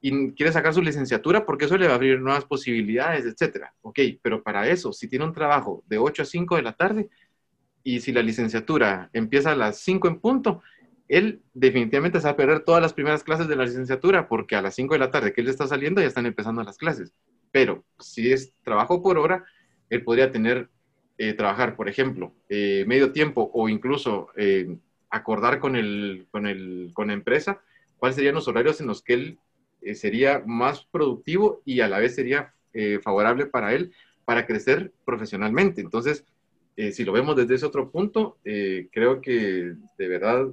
[0.00, 3.74] y quiere sacar su licenciatura porque eso le va a abrir nuevas posibilidades, etcétera.
[3.82, 7.08] Ok, pero para eso, si tiene un trabajo de 8 a 5 de la tarde
[7.82, 10.62] y si la licenciatura empieza a las 5 en punto,
[11.08, 14.62] él definitivamente se va a perder todas las primeras clases de la licenciatura porque a
[14.62, 17.12] las 5 de la tarde que él está saliendo ya están empezando las clases.
[17.50, 19.44] Pero si es trabajo por hora,
[19.88, 20.68] él podría tener,
[21.16, 24.76] eh, trabajar, por ejemplo, eh, medio tiempo o incluso eh,
[25.10, 27.62] acordar con, el, con, el, con la empresa
[27.96, 29.38] cuáles serían los horarios en los que él
[29.94, 32.52] sería más productivo y a la vez sería
[33.02, 33.92] favorable para él
[34.24, 35.80] para crecer profesionalmente.
[35.80, 36.24] Entonces,
[36.76, 40.48] si lo vemos desde ese otro punto, creo que de verdad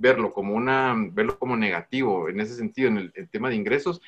[0.00, 4.00] verlo como una, verlo como negativo en ese sentido, en el, tema de ingresos,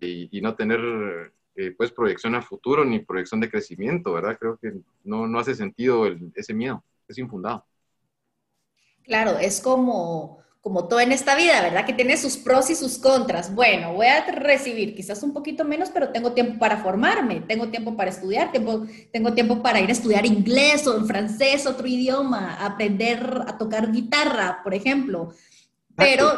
[0.00, 1.32] y, no tener
[1.76, 4.38] pues proyección a futuro ni proyección de crecimiento, ¿verdad?
[4.38, 4.72] Creo que
[5.02, 7.66] no, no hace sentido ese miedo, es infundado.
[9.02, 11.86] Claro, es como como todo en esta vida, ¿verdad?
[11.86, 13.54] Que tiene sus pros y sus contras.
[13.54, 17.96] Bueno, voy a recibir quizás un poquito menos, pero tengo tiempo para formarme, tengo tiempo
[17.96, 23.44] para estudiar, tiempo, tengo tiempo para ir a estudiar inglés o francés, otro idioma, aprender
[23.46, 25.32] a tocar guitarra, por ejemplo.
[25.94, 26.32] Pero,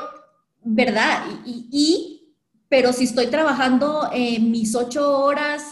[0.62, 1.24] ¿verdad?
[1.46, 2.34] Y,
[2.68, 4.10] pero si estoy trabajando
[4.40, 5.64] mis ocho horas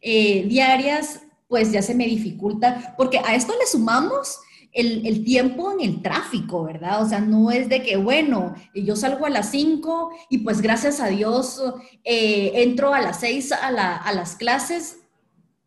[0.00, 4.38] eh, diarias, pues ya se me dificulta, porque a esto le sumamos
[4.72, 7.02] el, tiempo en el tráfico, ¿verdad?
[7.02, 11.00] O sea, no es de que, bueno, yo salgo a las 5 y pues gracias
[11.00, 11.62] a Dios
[12.04, 15.00] eh, entro a las 6 a, las clases.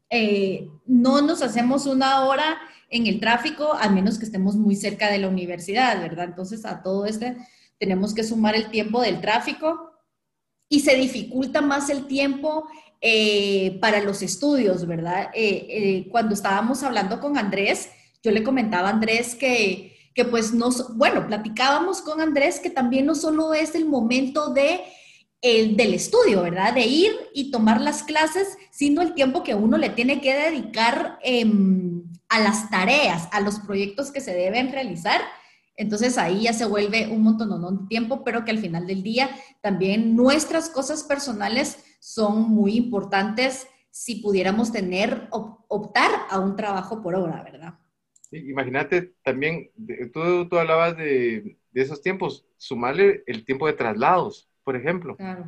[0.10, 2.58] Eh, no nos hacemos una hora
[2.90, 6.26] en el tráfico a menos que estemos muy cerca de la universidad, ¿verdad?
[6.26, 7.38] Entonces a todo este
[7.78, 9.92] tenemos que sumar el tiempo del tráfico
[10.68, 12.68] y se dificulta más el tiempo
[13.02, 15.30] eh, para los estudios, ¿verdad?
[16.10, 17.90] cuando estábamos hablando con Andrés,
[18.26, 23.06] yo le comentaba a Andrés que, que pues nos, bueno, platicábamos con Andrés que también
[23.06, 24.82] no solo es el momento de
[25.42, 26.74] el, del estudio, ¿verdad?
[26.74, 31.20] De ir y tomar las clases, sino el tiempo que uno le tiene que dedicar
[31.22, 35.22] em, a las tareas, a los proyectos que se deben realizar.
[35.78, 39.30] Entonces ahí ya se vuelve un montón de tiempo, pero que al final del día
[39.62, 47.16] también nuestras cosas personales son muy importantes si pudiéramos tener, optar a un trabajo por
[47.16, 47.76] hora, ¿verdad?
[48.38, 49.72] Imagínate también,
[50.14, 55.16] tú, tú hablabas de, de, esos tiempos, sumarle el tiempo de traslados, por ejemplo.
[55.16, 55.46] Claro.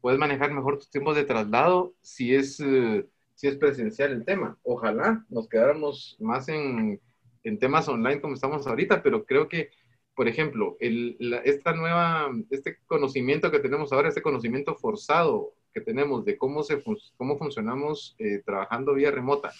[0.00, 4.58] Puedes manejar mejor tus tiempos de traslado si es, eh, si es presencial el tema.
[4.62, 7.00] Ojalá nos quedáramos más en,
[7.42, 9.70] en, temas online como estamos ahorita, pero creo que,
[10.14, 16.24] por ejemplo, el, esta nueva, este conocimiento que tenemos ahora, este conocimiento forzado que tenemos
[16.24, 16.82] de cómo, se,
[17.16, 19.52] cómo funcionamos eh, trabajando vía remota,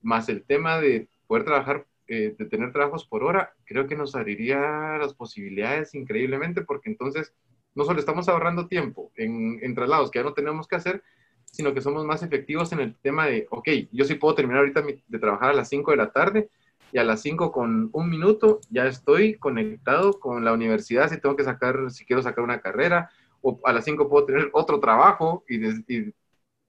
[0.00, 4.14] más el tema de poder trabajar, eh, de tener trabajos por hora, creo que nos
[4.14, 7.32] abriría las posibilidades increíblemente porque entonces
[7.74, 11.02] no solo estamos ahorrando tiempo en, en traslados que ya no tenemos que hacer,
[11.46, 14.82] sino que somos más efectivos en el tema de, ok, yo sí puedo terminar ahorita
[15.08, 16.50] de trabajar a las 5 de la tarde
[16.92, 21.34] y a las 5 con un minuto ya estoy conectado con la universidad si tengo
[21.34, 23.08] que sacar, si quiero sacar una carrera,
[23.40, 26.12] o a las 5 puedo tener otro trabajo y, y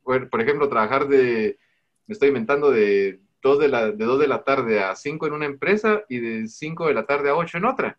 [0.03, 1.59] por ejemplo, trabajar de,
[2.07, 5.45] me estoy inventando de de, la, de 2 de la tarde a 5 en una
[5.45, 7.97] empresa y de 5 de la tarde a 8 en otra.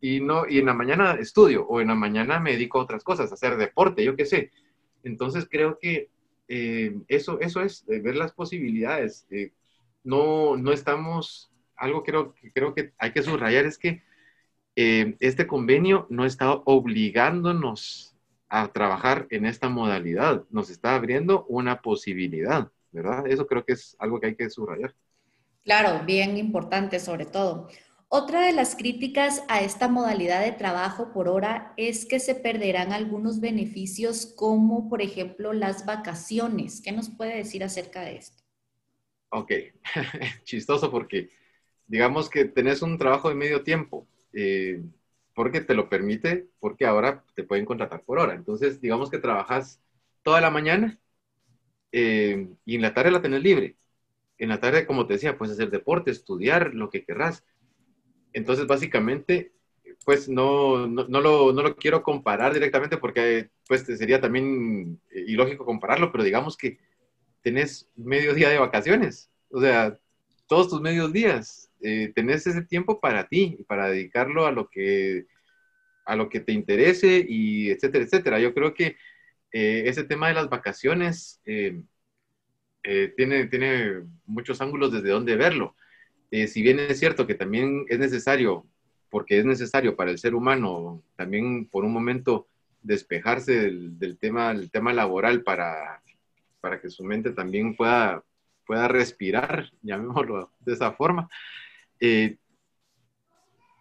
[0.00, 3.04] Y, no, y en la mañana estudio o en la mañana me dedico a otras
[3.04, 4.50] cosas, a hacer deporte, yo qué sé.
[5.04, 6.10] Entonces creo que
[6.48, 9.26] eh, eso, eso es eh, ver las posibilidades.
[9.30, 9.52] Eh,
[10.04, 14.02] no, no estamos, algo creo, creo que hay que subrayar es que
[14.78, 18.14] este convenio no está obligándonos
[18.50, 22.70] a trabajar en esta modalidad, nos está abriendo una posibilidad.
[22.96, 23.26] ¿Verdad?
[23.26, 24.94] Eso creo que es algo que hay que subrayar.
[25.64, 27.68] Claro, bien importante sobre todo.
[28.08, 32.92] Otra de las críticas a esta modalidad de trabajo por hora es que se perderán
[32.92, 36.80] algunos beneficios como, por ejemplo, las vacaciones.
[36.80, 38.44] ¿Qué nos puede decir acerca de esto?
[39.30, 39.52] Ok,
[40.44, 41.30] chistoso porque
[41.88, 44.82] digamos que tenés un trabajo de medio tiempo, eh,
[45.34, 48.34] porque te lo permite, porque ahora te pueden contratar por hora.
[48.34, 49.80] Entonces, digamos que trabajas
[50.22, 50.98] toda la mañana
[51.98, 53.74] eh, y en la tarde la tenés libre.
[54.36, 57.42] En la tarde, como te decía, puedes hacer deporte, estudiar, lo que querrás.
[58.34, 59.52] Entonces, básicamente,
[60.04, 65.24] pues no, no, no, lo, no, lo, quiero comparar directamente porque pues sería también eh,
[65.26, 66.78] ilógico compararlo, pero digamos que
[67.40, 69.98] tenés medio día de vacaciones, o sea,
[70.46, 75.26] todos tus medios días, eh, tenés ese tiempo para ti, para dedicarlo a lo que,
[76.04, 78.38] a lo que te interese y etcétera, etcétera.
[78.38, 78.96] Yo creo que
[79.52, 81.80] eh, ese tema de las vacaciones eh,
[82.82, 85.76] eh, tiene, tiene muchos ángulos desde donde verlo.
[86.30, 88.66] si bien es cierto que también es necesario,
[89.10, 92.48] porque es necesario para el ser humano también por un momento
[92.82, 96.02] despejarse del, tema, del tema laboral para,
[96.60, 98.22] para que su mente también pueda,
[98.66, 101.28] pueda respirar, llamémoslo de esa forma.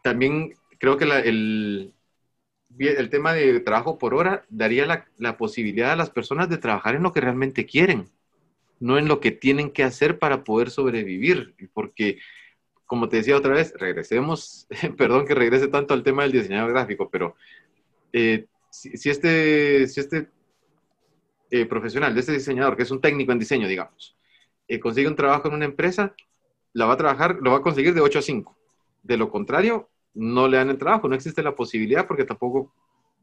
[0.03, 1.94] también creo que el,
[2.79, 6.95] el tema de trabajo por hora daría la, la, posibilidad a las personas de trabajar
[6.95, 8.09] en lo que realmente quieren,
[8.79, 11.55] no en lo que tienen que hacer para poder sobrevivir.
[11.73, 12.19] Porque,
[12.85, 14.67] como te decía otra vez, regresemos,
[14.97, 17.35] perdón que regrese tanto al tema del diseñador gráfico, pero
[18.11, 20.29] eh, si, este, si este
[21.51, 24.17] eh, profesional, de este diseñador, que es un técnico en diseño, digamos,
[24.67, 26.13] eh, consigue un trabajo en una empresa,
[26.73, 28.57] la va a trabajar, lo va a conseguir de 8 a 5.
[29.03, 32.73] De lo contrario, no le dan el trabajo, no existe la posibilidad porque tampoco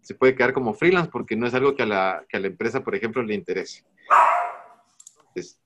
[0.01, 2.49] se puede quedar como freelance porque no es algo que a la, que a la
[2.49, 3.85] empresa, por ejemplo, le interese.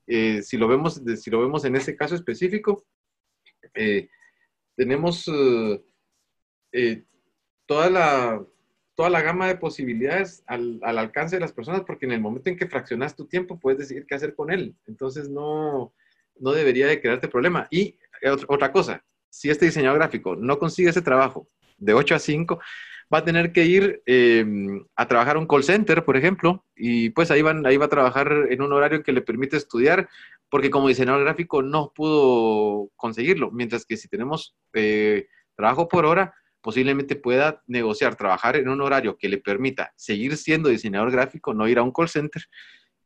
[0.07, 2.85] Eh, si, lo vemos, si lo vemos en ese caso específico,
[3.73, 4.07] eh,
[4.75, 5.29] tenemos,
[6.71, 7.03] eh,
[7.65, 8.45] toda la,
[8.95, 12.49] toda la gama de posibilidades al, al, alcance de las personas, porque en el momento
[12.49, 14.75] en que fraccionas tu tiempo, puedes decidir qué hacer con él.
[14.85, 15.93] Entonces, no,
[16.39, 17.67] no debería de crearte problema.
[17.69, 17.97] Y
[18.47, 21.47] otra cosa, si este diseñador gráfico no consigue ese trabajo
[21.77, 22.59] de 8 a 5,
[23.13, 27.09] va a tener que ir em, a trabajar a un call center, por ejemplo, y
[27.11, 30.09] pues ahí, van, ahí va a trabajar en un horario que le permite estudiar,
[30.49, 36.33] porque como diseñador gráfico no pudo conseguirlo, mientras que si tenemos eh, trabajo por hora,
[36.61, 41.67] posiblemente pueda negociar, trabajar en un horario que le permita seguir siendo diseñador gráfico, no
[41.67, 42.43] ir a un call center.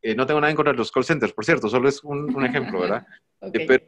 [0.00, 2.44] Eh, no tengo nada en contra de los call centers, por cierto, solo es un,
[2.44, 3.06] ejemplo, ¿verdad?
[3.52, 3.84] Pero,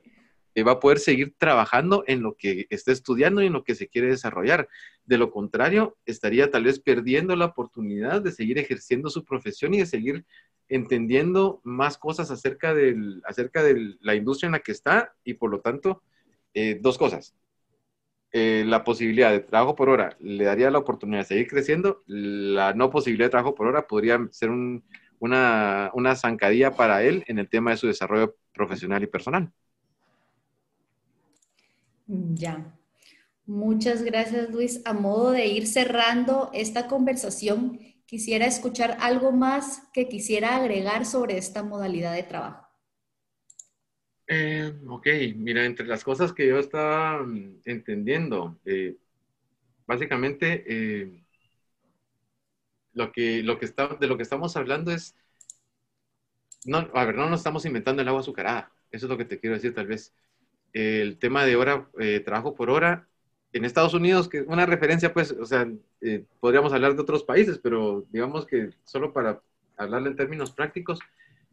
[0.63, 3.89] va a poder seguir trabajando en lo que está estudiando y en lo que se
[3.89, 4.69] quiere desarrollar.
[5.05, 9.79] De lo contrario, estaría tal vez perdiendo la oportunidad de seguir ejerciendo su profesión y
[9.79, 10.25] de seguir
[10.69, 15.51] entendiendo más cosas acerca, del, acerca de la industria en la que está y por
[15.51, 16.03] lo tanto,
[16.55, 17.35] eh, dos cosas.
[18.33, 22.75] Eh, la posibilidad de trabajo por hora le daría la oportunidad de seguir creciendo, la
[22.75, 24.51] no posibilidad de trabajo por hora podría ser
[25.21, 29.53] una, una zancadilla para él en el tema de su desarrollo profesional y personal.
[32.07, 32.79] Ya.
[33.47, 34.81] Muchas gracias, Luis.
[34.85, 41.37] A modo de ir cerrando esta conversación, quisiera escuchar algo más que quisiera agregar sobre
[41.39, 42.67] esta modalidad de trabajo.
[44.27, 48.97] Eh, ok, mira, entre las cosas que yo estaba mm, entendiendo, eh,
[49.87, 51.25] básicamente eh,
[52.95, 55.15] lo que, lo que está, de lo que estamos hablando es,
[56.65, 59.39] no, a ver, no nos estamos inventando el agua azucarada, eso es lo que te
[59.39, 60.15] quiero decir tal vez
[60.75, 63.09] el tema de hora, eh, trabajo por hora,
[63.53, 65.71] en Estados Unidos, que es una referencia, pues, o sea,
[66.01, 69.41] eh, podríamos hablar de otros países, pero digamos que solo para
[69.77, 70.99] hablarle en términos prácticos,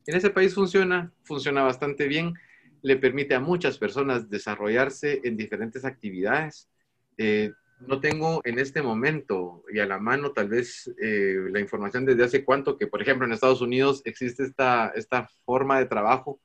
[0.07, 2.33] en ese país funciona, funciona bastante bien,
[2.81, 6.67] le permite a muchas personas desarrollarse en diferentes actividades.
[7.17, 7.51] Eh,
[7.81, 12.45] no tengo en este momento y a la mano tal vez la información desde hace
[12.45, 16.39] cuánto que, por ejemplo, en Estados Unidos existe esta, esta forma de trabajo,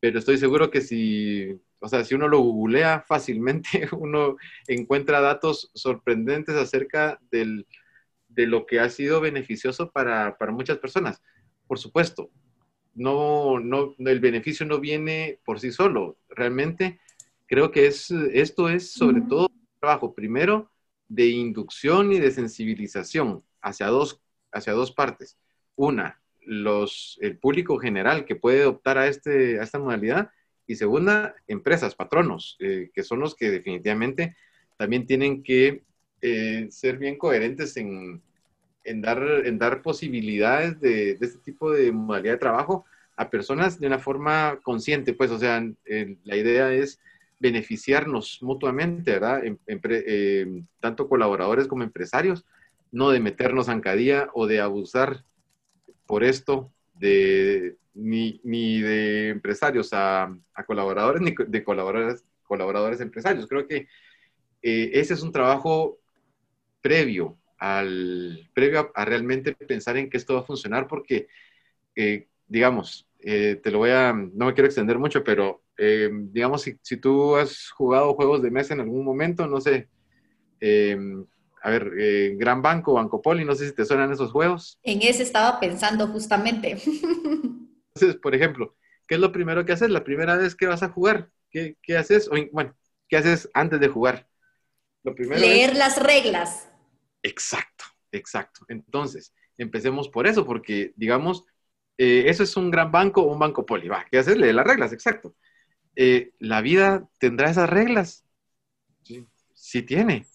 [0.00, 5.70] pero estoy seguro que si o sea, si uno lo googlea fácilmente, uno encuentra datos
[5.74, 7.66] sorprendentes acerca del,
[8.28, 11.22] de lo que ha sido beneficioso para, para muchas personas.
[11.66, 12.30] Por supuesto,
[12.94, 16.18] no, no, el beneficio no viene por sí solo.
[16.28, 17.00] Realmente
[17.46, 20.70] creo que es, esto es sobre todo un trabajo, primero,
[21.08, 24.20] de inducción y de sensibilización hacia dos,
[24.52, 25.38] hacia dos partes.
[25.76, 30.30] Una, los, el público general que puede optar a, este, a esta modalidad
[30.66, 34.36] y segunda, empresas, patronos, eh, que son los que definitivamente
[34.76, 35.82] también tienen que
[36.22, 38.22] eh, ser bien coherentes en,
[38.84, 42.84] dar, en dar posibilidades de, este tipo de modalidad de trabajo
[43.16, 45.64] a personas de una forma consciente, pues, o sea,
[46.24, 46.98] la idea es
[47.38, 49.42] beneficiarnos mutuamente, ¿verdad?
[49.44, 52.44] Eh, tanto colaboradores como empresarios,
[52.90, 55.24] no de meternos zancadilla o de abusar
[56.06, 60.24] por esto de, ni, ni de empresarios a,
[60.54, 63.46] a, colaboradores, ni de colaboradores, colaboradores empresarios.
[63.46, 63.86] Creo que
[64.62, 65.98] eh, ese es un trabajo
[66.80, 71.28] previo, al, previo a, realmente pensar en que esto va a funcionar porque,
[71.94, 76.76] eh, digamos, eh, te lo voy a, no me quiero extender mucho, pero digamos, si,
[76.82, 79.88] si, tú has jugado juegos de mesa en algún momento, no sé,
[81.62, 84.78] a ver, Gran Banco, Banco Poli, no sé si te suenan esos juegos.
[84.84, 86.80] En ese estaba pensando justamente.
[87.94, 88.76] Entonces, por ejemplo,
[89.06, 89.88] ¿qué es lo primero que haces?
[89.88, 92.28] La primera vez que vas a jugar, ¿qué, qué haces?
[92.28, 92.76] O, bueno,
[93.08, 94.28] ¿qué haces antes de jugar?
[95.04, 96.68] Lo primero Leer las reglas.
[97.22, 98.64] Exacto, exacto.
[98.68, 101.44] Entonces, empecemos por eso, porque, digamos,
[101.96, 103.88] eh, eso es un gran banco o un banco poli.
[103.88, 104.36] Va, ¿qué haces?
[104.36, 105.36] Leer las reglas, exacto.
[105.94, 108.26] Eh, ¿La vida tendrá esas reglas?
[109.04, 109.24] Sí,
[109.54, 110.26] sí tiene,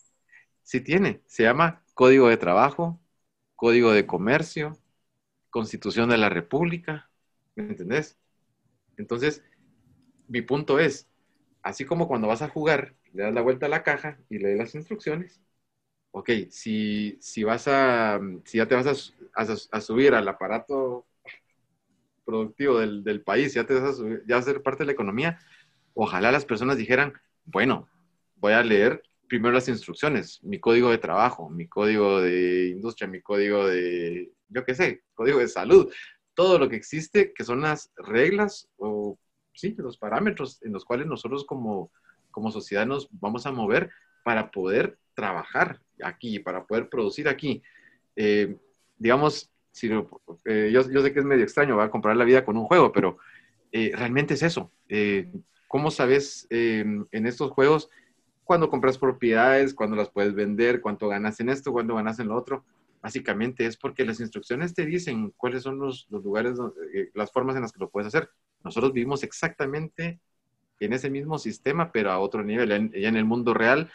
[0.64, 1.22] sí tiene.
[1.28, 3.02] Se llama Código de Trabajo,
[3.58, 4.78] Código de Comercio,
[5.50, 7.09] Constitución de la República,
[7.60, 8.18] ¿Me entendés?
[8.96, 9.44] Entonces,
[10.30, 11.10] mi punto es,
[11.62, 14.58] así como cuando vas a jugar, le das la vuelta a la caja y lees
[14.58, 15.42] las instrucciones,
[16.12, 21.06] ok, si, si vas a, si ya te vas a, subir al aparato
[22.24, 25.38] productivo del, país, ya te vas a subir, ya a ser parte de la economía,
[25.94, 27.90] ojalá las personas dijeran, bueno,
[28.38, 33.22] voy a leer primero las instrucciones, mi código de trabajo, mi código de industria, mi
[33.22, 35.92] código de, yo qué sé, código de salud,
[36.40, 39.20] todo lo que existe, que son las reglas o,
[39.54, 41.92] sí, los parámetros en los cuales nosotros como,
[42.32, 43.90] como sociedad nos vamos a mover
[44.24, 47.62] para poder trabajar aquí, para poder producir aquí.
[48.16, 48.56] Eh,
[48.98, 49.92] digamos, si,
[50.46, 52.94] eh, yo, sé que es medio extraño, va a comprar la vida con un juego,
[52.94, 53.18] pero
[53.74, 54.72] eh, realmente es eso.
[55.68, 57.90] ¿Cómo sabes en estos juegos
[58.46, 62.38] cuando compras propiedades, cuando las puedes vender, cuánto ganas en esto, cuánto ganas en lo
[62.38, 62.64] otro.
[63.02, 66.58] Básicamente es porque las instrucciones te dicen cuáles son los, lugares,
[66.94, 68.30] eh, las formas en las que lo puedes hacer.
[68.64, 70.20] Nosotros vivimos exactamente
[70.80, 73.92] en ese mismo sistema, pero a otro nivel, ya en, el mundo real,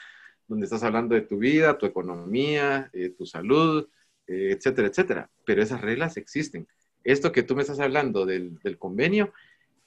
[0.49, 3.89] donde estás hablando de tu vida, tu economía, eh, tu salud,
[4.27, 5.31] eh, etcétera, etcétera.
[5.45, 6.67] Pero esas reglas existen.
[7.03, 9.33] Esto que tú me estás hablando del, del convenio,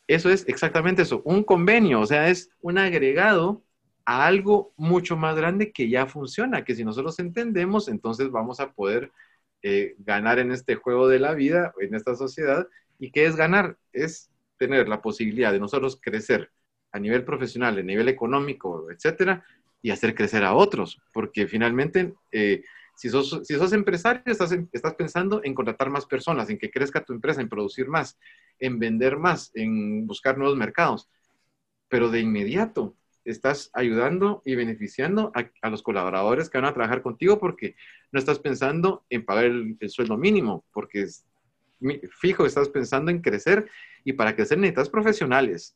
[0.07, 3.63] eso es exactamente eso, un convenio, o sea, es un agregado
[4.07, 8.71] a algo mucho más grande que ya funciona, que si nosotros entendemos, entonces vamos a
[8.71, 9.11] poder
[9.63, 12.69] eh, ganar en este juego de la vida, en esta sociedad.
[12.99, 13.77] ¿Y qué es ganar?
[13.91, 16.49] Es tener la posibilidad de nosotros crecer
[16.93, 19.43] a nivel profesional, a nivel económico, etcétera,
[19.81, 22.63] y hacer crecer a otros, porque finalmente, eh,
[22.95, 27.03] si, sos, si sos empresario, estás, estás pensando en contratar más personas, en que crezca
[27.03, 28.17] tu empresa, en producir más,
[28.57, 31.09] en vender más, en buscar nuevos mercados,
[31.89, 32.95] pero de inmediato
[33.27, 37.75] estás ayudando y beneficiando a, los colaboradores que van a trabajar contigo porque
[38.11, 41.25] no estás pensando en pagar el, sueldo mínimo, porque es,
[42.19, 43.69] fijo, estás pensando en crecer
[44.03, 45.75] y para crecer necesitas profesionales.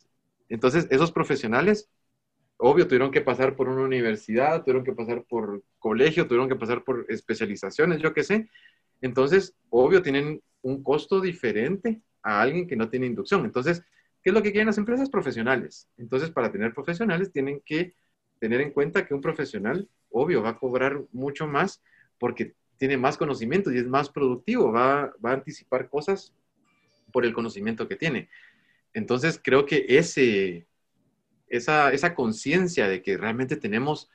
[0.49, 1.89] Entonces, esos profesionales,
[2.57, 6.83] obvio, tuvieron que pasar por una universidad, tuvieron que pasar por colegio, tuvieron que pasar
[6.83, 8.49] por especializaciones, yo qué sé.
[9.01, 13.43] Entonces, obvio, tienen un costo diferente a alguien que no tiene inducción.
[13.45, 13.83] Entonces,
[14.23, 15.09] ¿Qué es lo que quieren las empresas?
[15.09, 15.87] Profesionales.
[15.97, 17.95] Entonces, para tener profesionales, tienen que
[18.39, 21.81] tener en cuenta que un profesional, obvio, va a cobrar mucho más
[22.19, 26.33] porque tiene más conocimiento y es más productivo, va, a anticipar cosas
[27.11, 28.29] por el conocimiento que tiene.
[28.93, 30.67] Entonces, creo que ese,
[31.47, 34.09] esa, esa conciencia de que realmente tenemos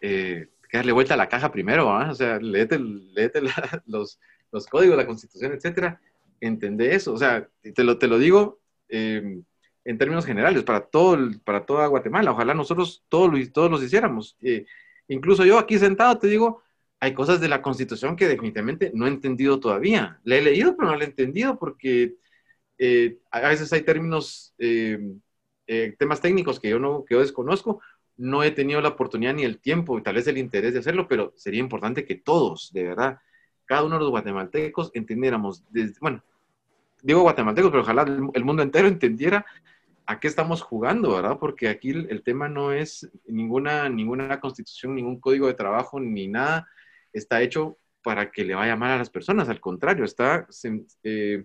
[0.00, 2.78] eh, que darle vuelta a la caja primero, o sea, léete,
[3.86, 4.20] los,
[4.52, 6.00] los, códigos, la constitución, etcétera,
[6.40, 7.12] entender eso.
[7.12, 9.44] O sea, te lo, te lo digo Em,
[9.88, 12.32] en términos generales para, todo para toda Guatemala.
[12.32, 14.36] Ojalá nosotros todos, todos los hiciéramos.
[14.42, 14.66] Eh,
[15.08, 16.62] incluso yo aquí sentado te digo,
[17.00, 20.20] hay cosas de la Constitución que definitivamente no he entendido todavía.
[20.24, 22.16] La he leído, pero no la he entendido porque
[22.76, 25.20] eh, a veces hay términos, em,
[25.66, 27.80] eh, temas técnicos que yo, no, que yo desconozco.
[28.18, 31.08] No he tenido la oportunidad ni el tiempo y tal vez el interés de hacerlo,
[31.08, 33.20] pero sería importante que todos, de verdad,
[33.64, 36.22] cada uno de los guatemaltecos entendiéramos, desde, bueno,
[37.02, 39.44] digo guatemaltecos, pero ojalá el mundo entero entendiera
[40.08, 41.36] a qué estamos jugando, ¿verdad?
[41.38, 46.66] Porque aquí el, tema no es ninguna, ninguna constitución, ningún código de trabajo, ni nada
[47.12, 49.50] está hecho para que le vaya mal a las personas.
[49.50, 50.48] Al contrario, está,
[51.02, 51.44] eh,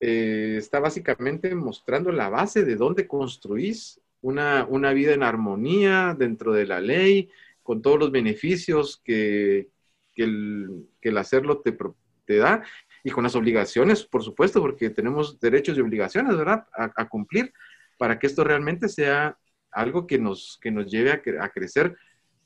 [0.00, 6.52] eh, está básicamente mostrando la base de dónde construís una, una, vida en armonía dentro
[6.52, 7.30] de la ley,
[7.62, 9.68] con todos los beneficios que,
[10.16, 11.76] el, que el hacerlo te,
[12.24, 12.64] te da
[13.06, 17.52] y con las obligaciones, por supuesto, porque tenemos derechos y obligaciones, ¿verdad?, a, cumplir
[17.98, 19.38] para que esto realmente sea
[19.70, 21.96] algo que nos, que nos lleve a, crecer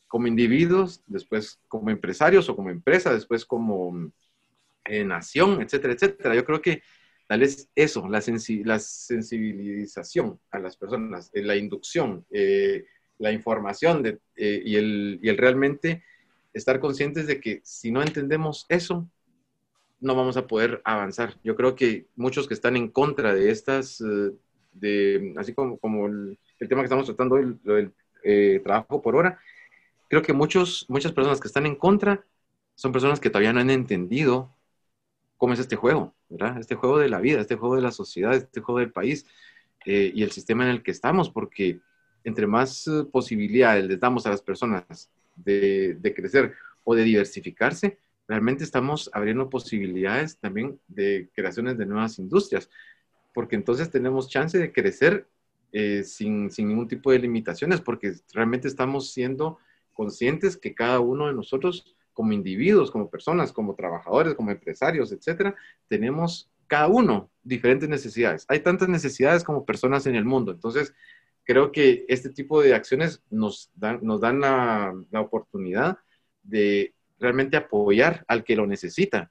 [0.08, 4.10] como individuos, después como empresarios o como empresa, después como
[4.84, 6.34] eh, nación, etcétera, etcétera.
[6.34, 6.82] Yo creo que
[7.28, 8.20] tal vez eso, la,
[8.64, 12.84] la sensibilización a las personas, eh, la inducción, eh,
[13.18, 16.02] la información de, y, el, y el realmente
[16.52, 19.08] estar conscientes de que si no entendemos eso,
[20.00, 21.34] no vamos a poder avanzar.
[21.42, 24.32] Yo creo que muchos que están en contra de estas, eh,
[24.72, 26.38] de, así como, como el,
[26.68, 27.92] tema que estamos tratando hoy, del
[28.22, 29.38] eh, trabajo por hora,
[30.08, 32.24] creo que muchos, muchas personas que están en contra
[32.74, 34.54] son personas que todavía no han entendido
[35.36, 36.58] cómo es este juego, ¿verdad?
[36.58, 39.26] Este juego de la vida, este juego de la sociedad, este juego del país
[39.84, 41.80] eh, y el sistema en el que estamos, porque
[42.24, 47.98] entre más posibilidades les damos a las personas de crecer o de diversificarse,
[48.28, 52.70] realmente estamos abriendo posibilidades también de creaciones de nuevas industrias,
[53.32, 55.26] porque entonces tenemos chance de crecer
[55.72, 59.58] eh, sin, sin, ningún tipo de limitaciones, porque realmente estamos siendo
[59.94, 65.54] conscientes que cada uno de nosotros, como individuos, como personas, como trabajadores, como empresarios, etcétera,
[65.88, 68.44] tenemos cada uno diferentes necesidades.
[68.48, 70.52] Hay tantas necesidades como personas en el mundo.
[70.52, 70.94] Entonces,
[71.44, 75.98] creo que este tipo de acciones nos dan, nos dan la, la oportunidad
[76.42, 79.30] de realmente apoyar al que lo necesita.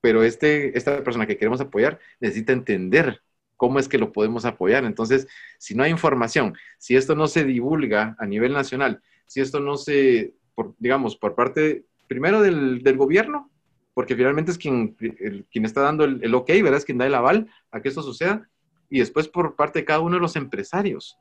[0.00, 3.22] Pero este, esta persona que queremos apoyar necesita entender
[3.56, 4.84] cómo es que lo podemos apoyar.
[4.84, 9.60] Entonces, si no hay información, si esto no se divulga a nivel nacional, si esto
[9.60, 10.34] no se,
[10.78, 13.50] digamos, por parte primero del, gobierno,
[13.94, 14.96] porque finalmente es quien,
[15.50, 16.78] quien está dando el, ok, ¿verdad?
[16.78, 18.48] Es quien da el aval a que esto suceda,
[18.90, 21.16] y después por parte de cada uno de los empresarios.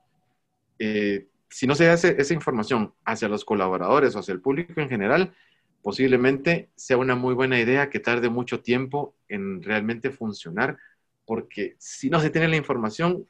[0.79, 4.89] Eh, si no se hace esa información hacia los colaboradores o hacia el público en
[4.89, 5.33] general,
[5.81, 10.77] posiblemente sea una muy buena idea que tarde mucho tiempo en realmente funcionar,
[11.25, 13.27] porque si no se tiene la información,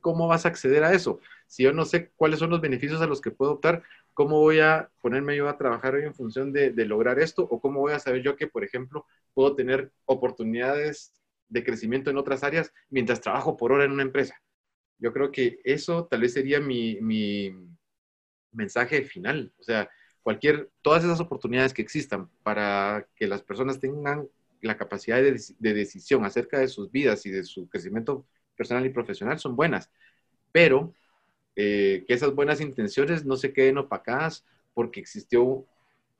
[0.00, 1.20] ¿cómo vas a acceder a eso?
[1.46, 3.82] Si yo no sé cuáles son los beneficios a los que puedo optar,
[4.12, 7.42] ¿cómo voy a ponerme yo a trabajar en función de, lograr esto?
[7.50, 11.12] ¿O cómo voy a saber yo que, por ejemplo, puedo tener oportunidades
[11.48, 14.40] de crecimiento en otras áreas mientras trabajo por hora en una empresa?
[14.98, 17.52] Yo creo que eso tal vez sería mi, mi
[18.52, 19.52] mensaje final.
[19.58, 19.88] O sea,
[20.24, 24.26] cualquier, todas esas oportunidades que existan para que las personas tengan
[24.60, 28.90] la capacidad de, de, decisión acerca de sus vidas y de su crecimiento personal y
[28.90, 29.90] profesional son buenas,
[30.50, 30.94] pero
[31.56, 35.64] eh, que esas buenas intenciones no se queden opacadas porque existió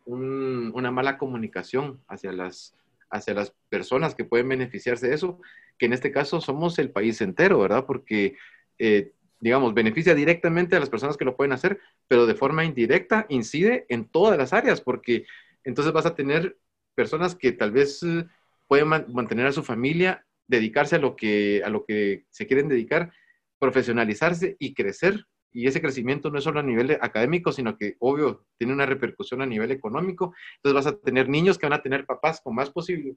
[0.07, 2.77] una mala comunicación hacia las,
[3.11, 5.41] hacia las personas que pueden beneficiarse de eso,
[5.79, 7.87] que en este caso somos el país entero, ¿verdad?
[7.87, 8.37] Porque
[8.79, 9.13] eh,
[9.45, 11.79] digamos, beneficia directamente a las personas que lo pueden hacer,
[12.09, 15.27] pero de forma indirecta incide en todas las áreas, porque
[15.65, 16.57] entonces vas a tener
[16.95, 18.25] personas que tal vez eh,
[18.67, 23.13] pueden mantener a su familia, dedicarse a lo, que, a lo que se quieren dedicar,
[23.59, 25.27] profesionalizarse y crecer.
[25.53, 29.43] Y ese crecimiento no es solo a nivel académico, sino que, obvio, tiene una repercusión
[29.43, 30.35] a nivel económico.
[30.57, 32.73] Entonces vas a tener niños que van a tener papás con, más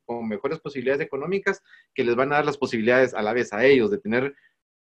[0.06, 1.64] con mejores posibilidades económicas,
[1.96, 4.36] que les van a dar las posibilidades a la vez a ellos de tener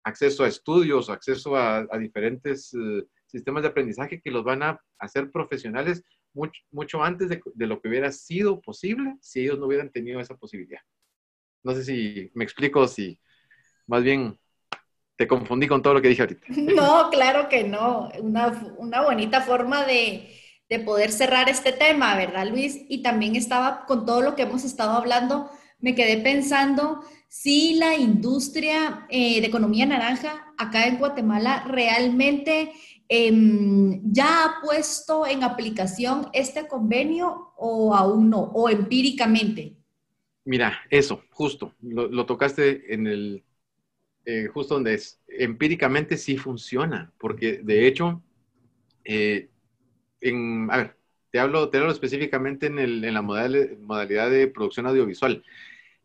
[0.06, 5.32] acceso a estudios, acceso a, diferentes eh, sistemas de aprendizaje que los van a hacer
[5.32, 6.04] profesionales
[6.34, 10.36] mucho, mucho antes de, lo que hubiera sido posible si ellos no hubieran tenido esa
[10.36, 10.82] posibilidad.
[11.64, 13.20] No sé si me explico, si
[13.88, 14.38] más bien
[15.18, 16.46] te confundí con todo lo que dije ahorita.
[16.50, 18.10] No, claro que no.
[18.20, 20.30] Una, bonita forma de,
[20.70, 22.86] de poder cerrar este tema, ¿verdad, Luis?
[22.90, 25.50] Y también estaba con todo lo que hemos estado hablando,
[25.86, 32.72] me quedé pensando si la industria eh, de economía naranja acá en Guatemala realmente
[33.08, 39.76] em, ya ha puesto en aplicación este convenio o aún no, o empíricamente.
[40.44, 43.44] Mira, eso, justo, lo, tocaste en el,
[44.26, 48.24] eh, justo donde es, empíricamente sí funciona, porque de hecho,
[49.04, 49.50] eh,
[50.20, 50.98] en, a ver,
[51.30, 55.44] te hablo, te hablo específicamente en, el, en la modalidad de producción audiovisual.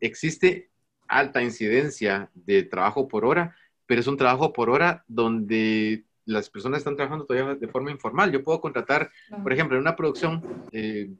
[0.00, 0.70] Existe
[1.10, 6.78] alta incidencia de trabajo por hora, pero es un trabajo por hora donde las personas
[6.78, 8.30] están trabajando todavía de forma informal.
[8.30, 9.10] Yo puedo contratar,
[9.42, 11.10] por ejemplo, en una producción, eh,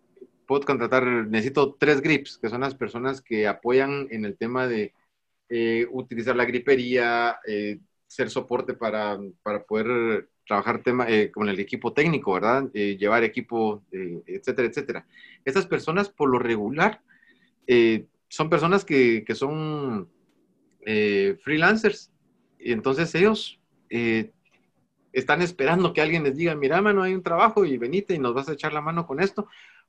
[0.47, 4.95] puedo contratar, necesito tres grips, que son las personas que apoyan en el tema de
[5.49, 11.93] eh, utilizar la gripería, eh, ser soporte para, para poder trabajar tema, con el equipo
[11.93, 12.73] técnico, ¿verdad?
[12.73, 15.07] llevar equipo, etcétera, etcétera.
[15.45, 17.03] Estas personas, por lo regular,
[18.31, 20.09] son personas que, son
[20.87, 22.11] eh, freelancers
[22.59, 23.61] y entonces ellos
[23.91, 24.31] eh,
[25.13, 28.33] están esperando que alguien les diga, mira, mano, hay un trabajo y venite y nos
[28.33, 29.49] vas a echar la mano con esto,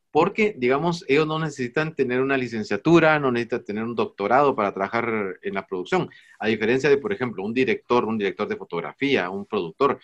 [0.10, 5.38] porque, digamos, ellos no necesitan tener una licenciatura, no necesitan tener un doctorado para trabajar
[5.44, 9.46] en la producción, a diferencia de, por ejemplo, un director, un director de fotografía, un
[9.46, 10.00] productor,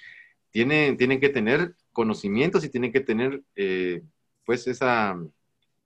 [0.52, 4.04] tienen, tienen que tener conocimientos y tienen que tener, eh,
[4.46, 5.20] pues, esa,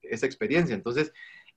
[0.02, 0.74] esa experiencia.
[0.74, 1.12] Entonces,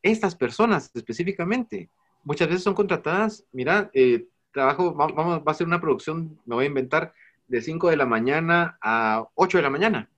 [0.05, 1.89] estas personas específicamente
[2.23, 6.65] muchas veces son contratadas, mira, eh, trabajo, vamos, va a ser una producción, me voy
[6.65, 7.13] a inventar,
[7.47, 10.09] de 5 de la mañana a 8 de la mañana,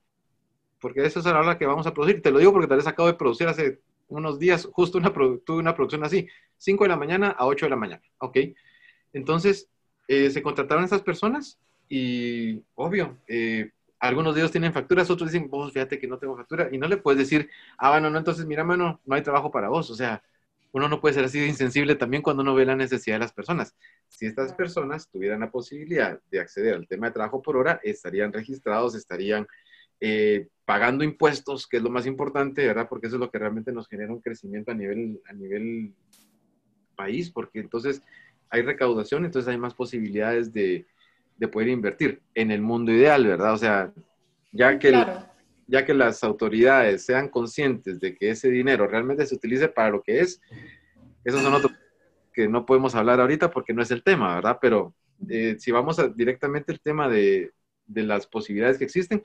[0.80, 2.22] porque eso es la hora que vamos a producir.
[2.22, 5.58] Te lo digo porque tal vez acabo de producir hace unos días, justo una, tuve
[5.58, 6.28] una producción así,
[6.58, 8.38] 5 de la mañana a 8 de la mañana, ¿ok?
[9.12, 9.68] Entonces,
[10.06, 11.58] eh, se contrataron estas personas
[11.88, 16.36] y, obvio, eh, algunos de ellos tienen facturas, otros dicen, vos fíjate que no tengo
[16.36, 19.50] factura, y no le puedes decir, ah, bueno, no, entonces mira, mano, no hay trabajo
[19.50, 19.90] para vos.
[19.90, 20.22] O sea,
[20.72, 23.32] uno no puede ser así de insensible también cuando uno ve la necesidad de las
[23.32, 23.74] personas.
[24.08, 28.32] Si estas personas tuvieran la posibilidad de acceder al tema de trabajo por hora, estarían
[28.32, 29.46] registrados, estarían
[30.00, 32.88] eh, pagando impuestos, que es lo más importante, ¿verdad?
[32.88, 35.94] Porque eso es lo que realmente nos genera un crecimiento a nivel, a nivel
[36.94, 38.02] país, porque entonces
[38.50, 40.86] hay recaudación, entonces hay más posibilidades de,
[41.38, 43.54] de poder invertir en el mundo ideal, ¿verdad?
[43.54, 43.92] O sea,
[44.52, 44.92] ya que,
[45.66, 50.02] ya que las autoridades sean conscientes de que ese dinero realmente se utilice para lo
[50.02, 50.40] que es,
[51.24, 51.72] esos son otros
[52.32, 54.58] que no podemos hablar ahorita porque no es el tema, ¿verdad?
[54.60, 54.94] Pero
[55.28, 57.52] eh, si vamos a, directamente al tema de,
[57.86, 59.22] de, las posibilidades que existen,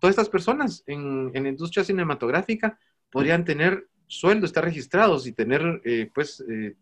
[0.00, 2.78] todas estas personas en, en la industria cinematográfica
[3.10, 6.74] podrían tener sueldo, estar registrados y tener, eh, pues, eh,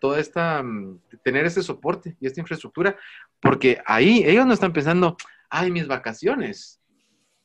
[0.00, 2.96] toda esta, mm, tener ese soporte y esta infraestructura,
[3.44, 5.16] porque ahí ellos no están pensando,
[5.50, 6.80] ay, mis vacaciones.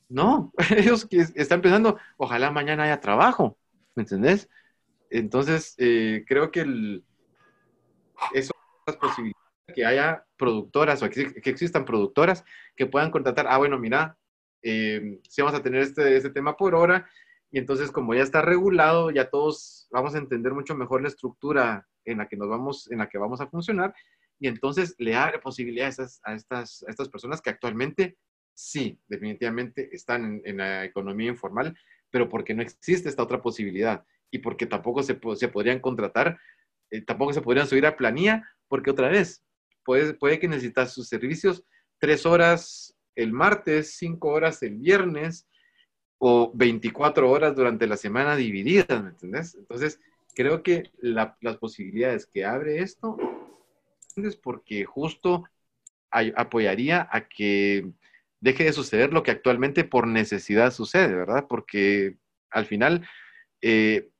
[0.08, 3.58] No, ellos están pensando, ojalá mañana haya trabajo,
[3.94, 4.48] ¿me entendés?
[5.10, 7.04] Entonces, eh, creo que el,
[8.32, 8.52] eso
[8.86, 9.36] es posibilidad
[9.72, 12.44] que haya productoras o que, existan productoras
[12.74, 14.16] que puedan contratar, ah, bueno, mira,
[14.62, 17.08] eh, si vamos a tener este, este tema por hora,
[17.52, 21.86] y entonces como ya está regulado, ya todos vamos a entender mucho mejor la estructura
[22.04, 23.94] en la que nos vamos, en la que vamos a funcionar.
[24.40, 28.16] Y entonces le abre posibilidades a estas, a estas personas que actualmente
[28.54, 31.76] sí, definitivamente están en, la economía informal,
[32.10, 36.38] pero porque no existe esta otra posibilidad y porque tampoco se, se podrían contratar,
[36.90, 39.44] eh, tampoco se podrían subir a planilla, porque otra vez,
[39.84, 41.64] puede, puede que necesitas sus servicios
[41.98, 45.46] tres horas el martes, cinco horas el viernes
[46.18, 49.54] o 24 horas durante la semana divididas, ¿me entendés?
[49.54, 50.00] Entonces,
[50.34, 53.39] creo que las posibilidades que abre esto es
[54.42, 55.44] porque justo
[56.10, 57.90] apoyaría a que
[58.40, 61.46] deje de suceder lo que actualmente por necesidad sucede, ¿verdad?
[61.48, 62.16] Porque
[62.50, 63.06] al final,
[63.62, 64.10] eh,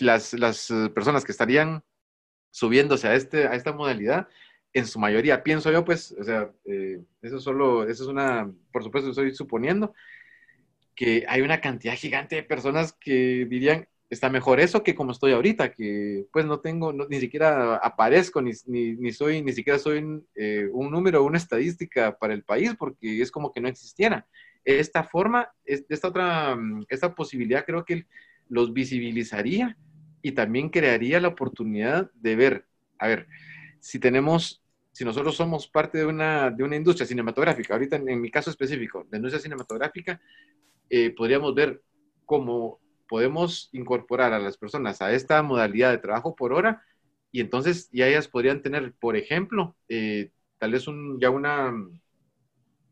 [0.00, 1.82] las, las, personas que estarían
[2.50, 4.28] subiéndose a, este, a esta modalidad,
[4.72, 8.82] en su mayoría, pienso yo, pues, o sea, eh, eso solo, eso es una, por
[8.84, 9.94] supuesto, estoy suponiendo
[10.94, 15.32] que hay una cantidad gigante de personas que dirían, está mejor eso que como estoy
[15.32, 20.26] ahorita, que pues no tengo, ni siquiera aparezco, ni, ni, soy, ni siquiera soy un,
[20.34, 24.26] eh, un número, una estadística para el país, porque es como que no existiera.
[24.64, 28.06] Esta forma, esta otra, mm, esta posibilidad creo que
[28.48, 29.76] los visibilizaría
[30.22, 32.66] y también crearía la oportunidad de ver,
[32.98, 33.26] a ver,
[33.80, 38.30] si tenemos, si nosotros somos parte de una, de una industria cinematográfica, ahorita en, mi
[38.30, 40.20] caso específico, de industria cinematográfica,
[40.88, 41.82] eh, podríamos ver
[42.24, 46.82] cómo podemos incorporar a las personas a esta modalidad de trabajo por hora
[47.30, 50.86] y entonces ya ellas podrían tener, por ejemplo, eh, tal vez
[51.18, 51.74] ya una,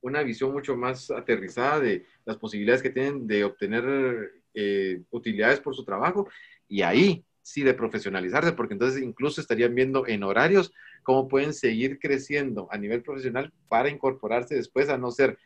[0.01, 5.75] una visión mucho más aterrizada de las posibilidades que tienen de obtener eh, utilidades por
[5.75, 6.29] su trabajo
[6.69, 11.99] y ahí sí de profesionalizarse, porque entonces incluso estarían viendo en horarios cómo pueden seguir
[12.01, 15.39] creciendo a nivel profesional para incorporarse después a no ser,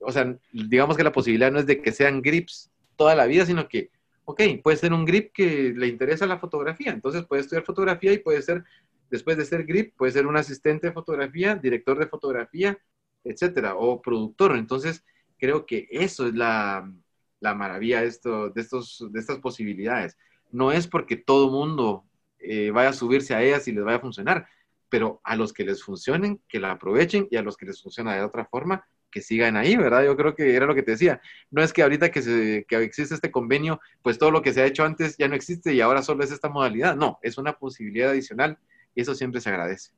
[0.00, 3.46] o sea, digamos que la posibilidad no es de que sean grips toda la vida,
[3.46, 3.90] sino que
[4.28, 8.18] ok, puede ser un grip que le interesa la fotografía, entonces puede estudiar fotografía y
[8.18, 8.62] puede ser,
[9.08, 12.78] después de ser grip, puede ser un asistente de fotografía, director de fotografía,
[13.24, 14.54] etcétera, o productor.
[14.56, 15.02] Entonces,
[15.38, 16.92] creo que eso es la,
[17.40, 20.18] maravilla de, esto, de, estos, de estas posibilidades.
[20.50, 22.04] No es porque todo mundo
[22.38, 24.46] eh, vaya a subirse a ellas y les vaya a funcionar,
[24.90, 28.14] pero a los que les funcionen, que la aprovechen y a los que les funciona
[28.14, 30.04] de otra forma, que sigan ahí, ¿verdad?
[30.04, 31.20] Yo creo que era lo que te decía.
[31.50, 34.66] No es que ahorita que, que existe este convenio, pues todo lo que se ha
[34.66, 36.96] hecho antes ya no existe y ahora solo es esta modalidad.
[36.96, 38.58] No, es una posibilidad adicional
[38.94, 39.92] y eso siempre se agradece.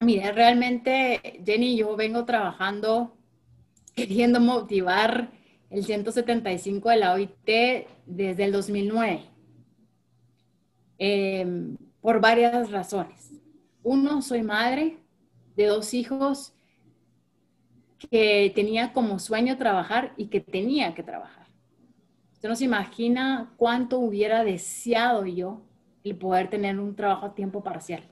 [0.00, 3.16] Mira, realmente, Jenny, yo vengo trabajando
[3.94, 5.30] queriendo motivar
[5.70, 9.24] el 175 de la OIT desde el 2009,
[10.98, 13.32] em, por varias razones.
[13.82, 14.98] Uno, soy madre
[15.56, 16.53] de dos hijos
[18.10, 21.46] que tenía como sueño trabajar y que tenía que trabajar.
[22.32, 25.62] Usted no se imagina cuánto hubiera deseado yo
[26.02, 28.04] el poder tener un trabajo a tiempo parcial.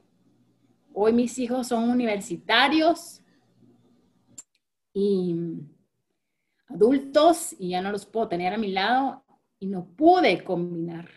[0.94, 3.20] Hoy mis hijos son universitarios
[4.94, 5.34] y
[6.68, 9.24] adultos y ya no los puedo tener a mi lado
[9.58, 11.08] y no pude combinar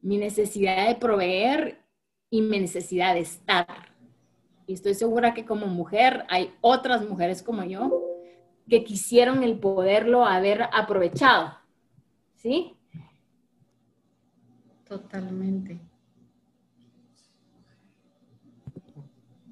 [0.00, 1.84] mi necesidad de proveer
[2.30, 3.91] y mi necesidad de estar
[4.66, 7.90] y estoy segura que como mujer hay otras mujeres como yo
[8.68, 11.58] que quisieron el poderlo haber aprovechado.
[12.36, 12.74] ¿Sí?
[14.88, 15.80] Totalmente.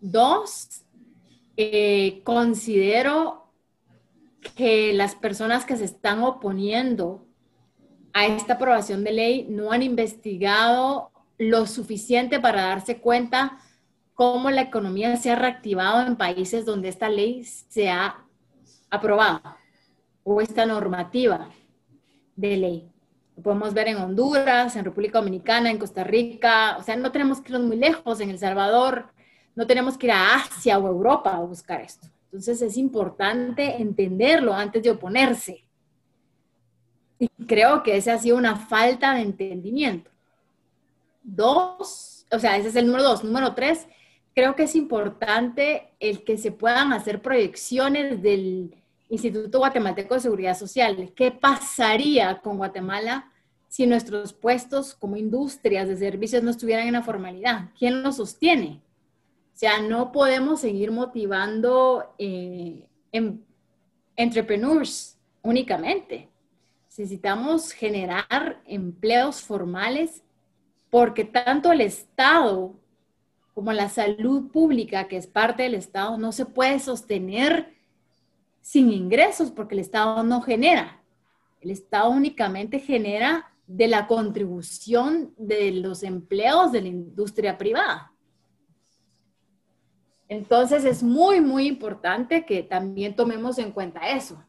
[0.00, 0.82] Dos,
[1.56, 3.52] eh, considero
[4.56, 7.26] que las personas que se están oponiendo
[8.12, 13.58] a esta aprobación de ley no han investigado lo suficiente para darse cuenta
[14.20, 18.22] cómo la economía se ha reactivado en países donde esta ley se ha
[18.90, 19.40] aprobado
[20.24, 21.48] o esta normativa
[22.36, 22.90] de ley.
[23.34, 27.40] Lo podemos ver en Honduras, en República Dominicana, en Costa Rica, o sea, no tenemos
[27.40, 29.06] que ir muy lejos, en El Salvador,
[29.56, 32.06] no tenemos que ir a Asia o Europa a buscar esto.
[32.24, 35.64] Entonces es importante entenderlo antes de oponerse.
[37.18, 40.10] Y creo que esa ha sido una falta de entendimiento.
[41.22, 43.24] Dos, o sea, ese es el número dos.
[43.24, 43.86] Número tres,
[44.34, 48.76] creo que es importante el que se puedan hacer proyecciones del
[49.08, 51.12] Instituto Guatemalteco de Seguridad Social.
[51.14, 53.30] ¿Qué pasaría con Guatemala
[53.68, 57.70] si nuestros puestos como industrias de servicios no estuvieran en la formalidad?
[57.78, 58.80] ¿Quién los sostiene?
[59.54, 63.40] O sea, no podemos seguir motivando eh, em,
[64.16, 66.28] entrepreneurs únicamente.
[66.88, 70.22] Necesitamos generar empleos formales
[70.88, 72.79] porque tanto el Estado
[73.60, 77.76] como la salud pública, que es parte del Estado, no se puede sostener
[78.62, 81.02] sin ingresos porque el Estado no genera.
[81.60, 88.14] El Estado únicamente genera de la contribución de los empleos de la industria privada.
[90.26, 94.42] Entonces es muy, muy importante que también tomemos en cuenta eso.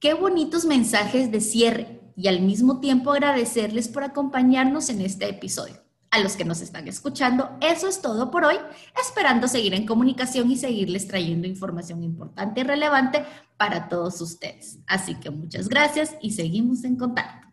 [0.00, 5.85] Qué bonitos mensajes de cierre y al mismo tiempo agradecerles por acompañarnos en este episodio.
[6.10, 8.56] A los que nos están escuchando, eso es todo por hoy,
[9.00, 13.24] esperando seguir en comunicación y seguirles trayendo información importante y relevante
[13.56, 14.78] para todos ustedes.
[14.86, 17.46] Así que muchas gracias y seguimos en contacto.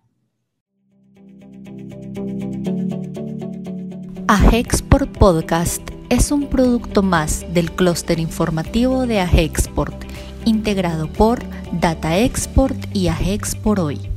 [4.28, 10.06] AGEXPORT Podcast es un producto más del clúster informativo de AGEXPORT,
[10.46, 11.40] integrado por
[11.72, 14.13] Data Export y AGEXPORT Hoy.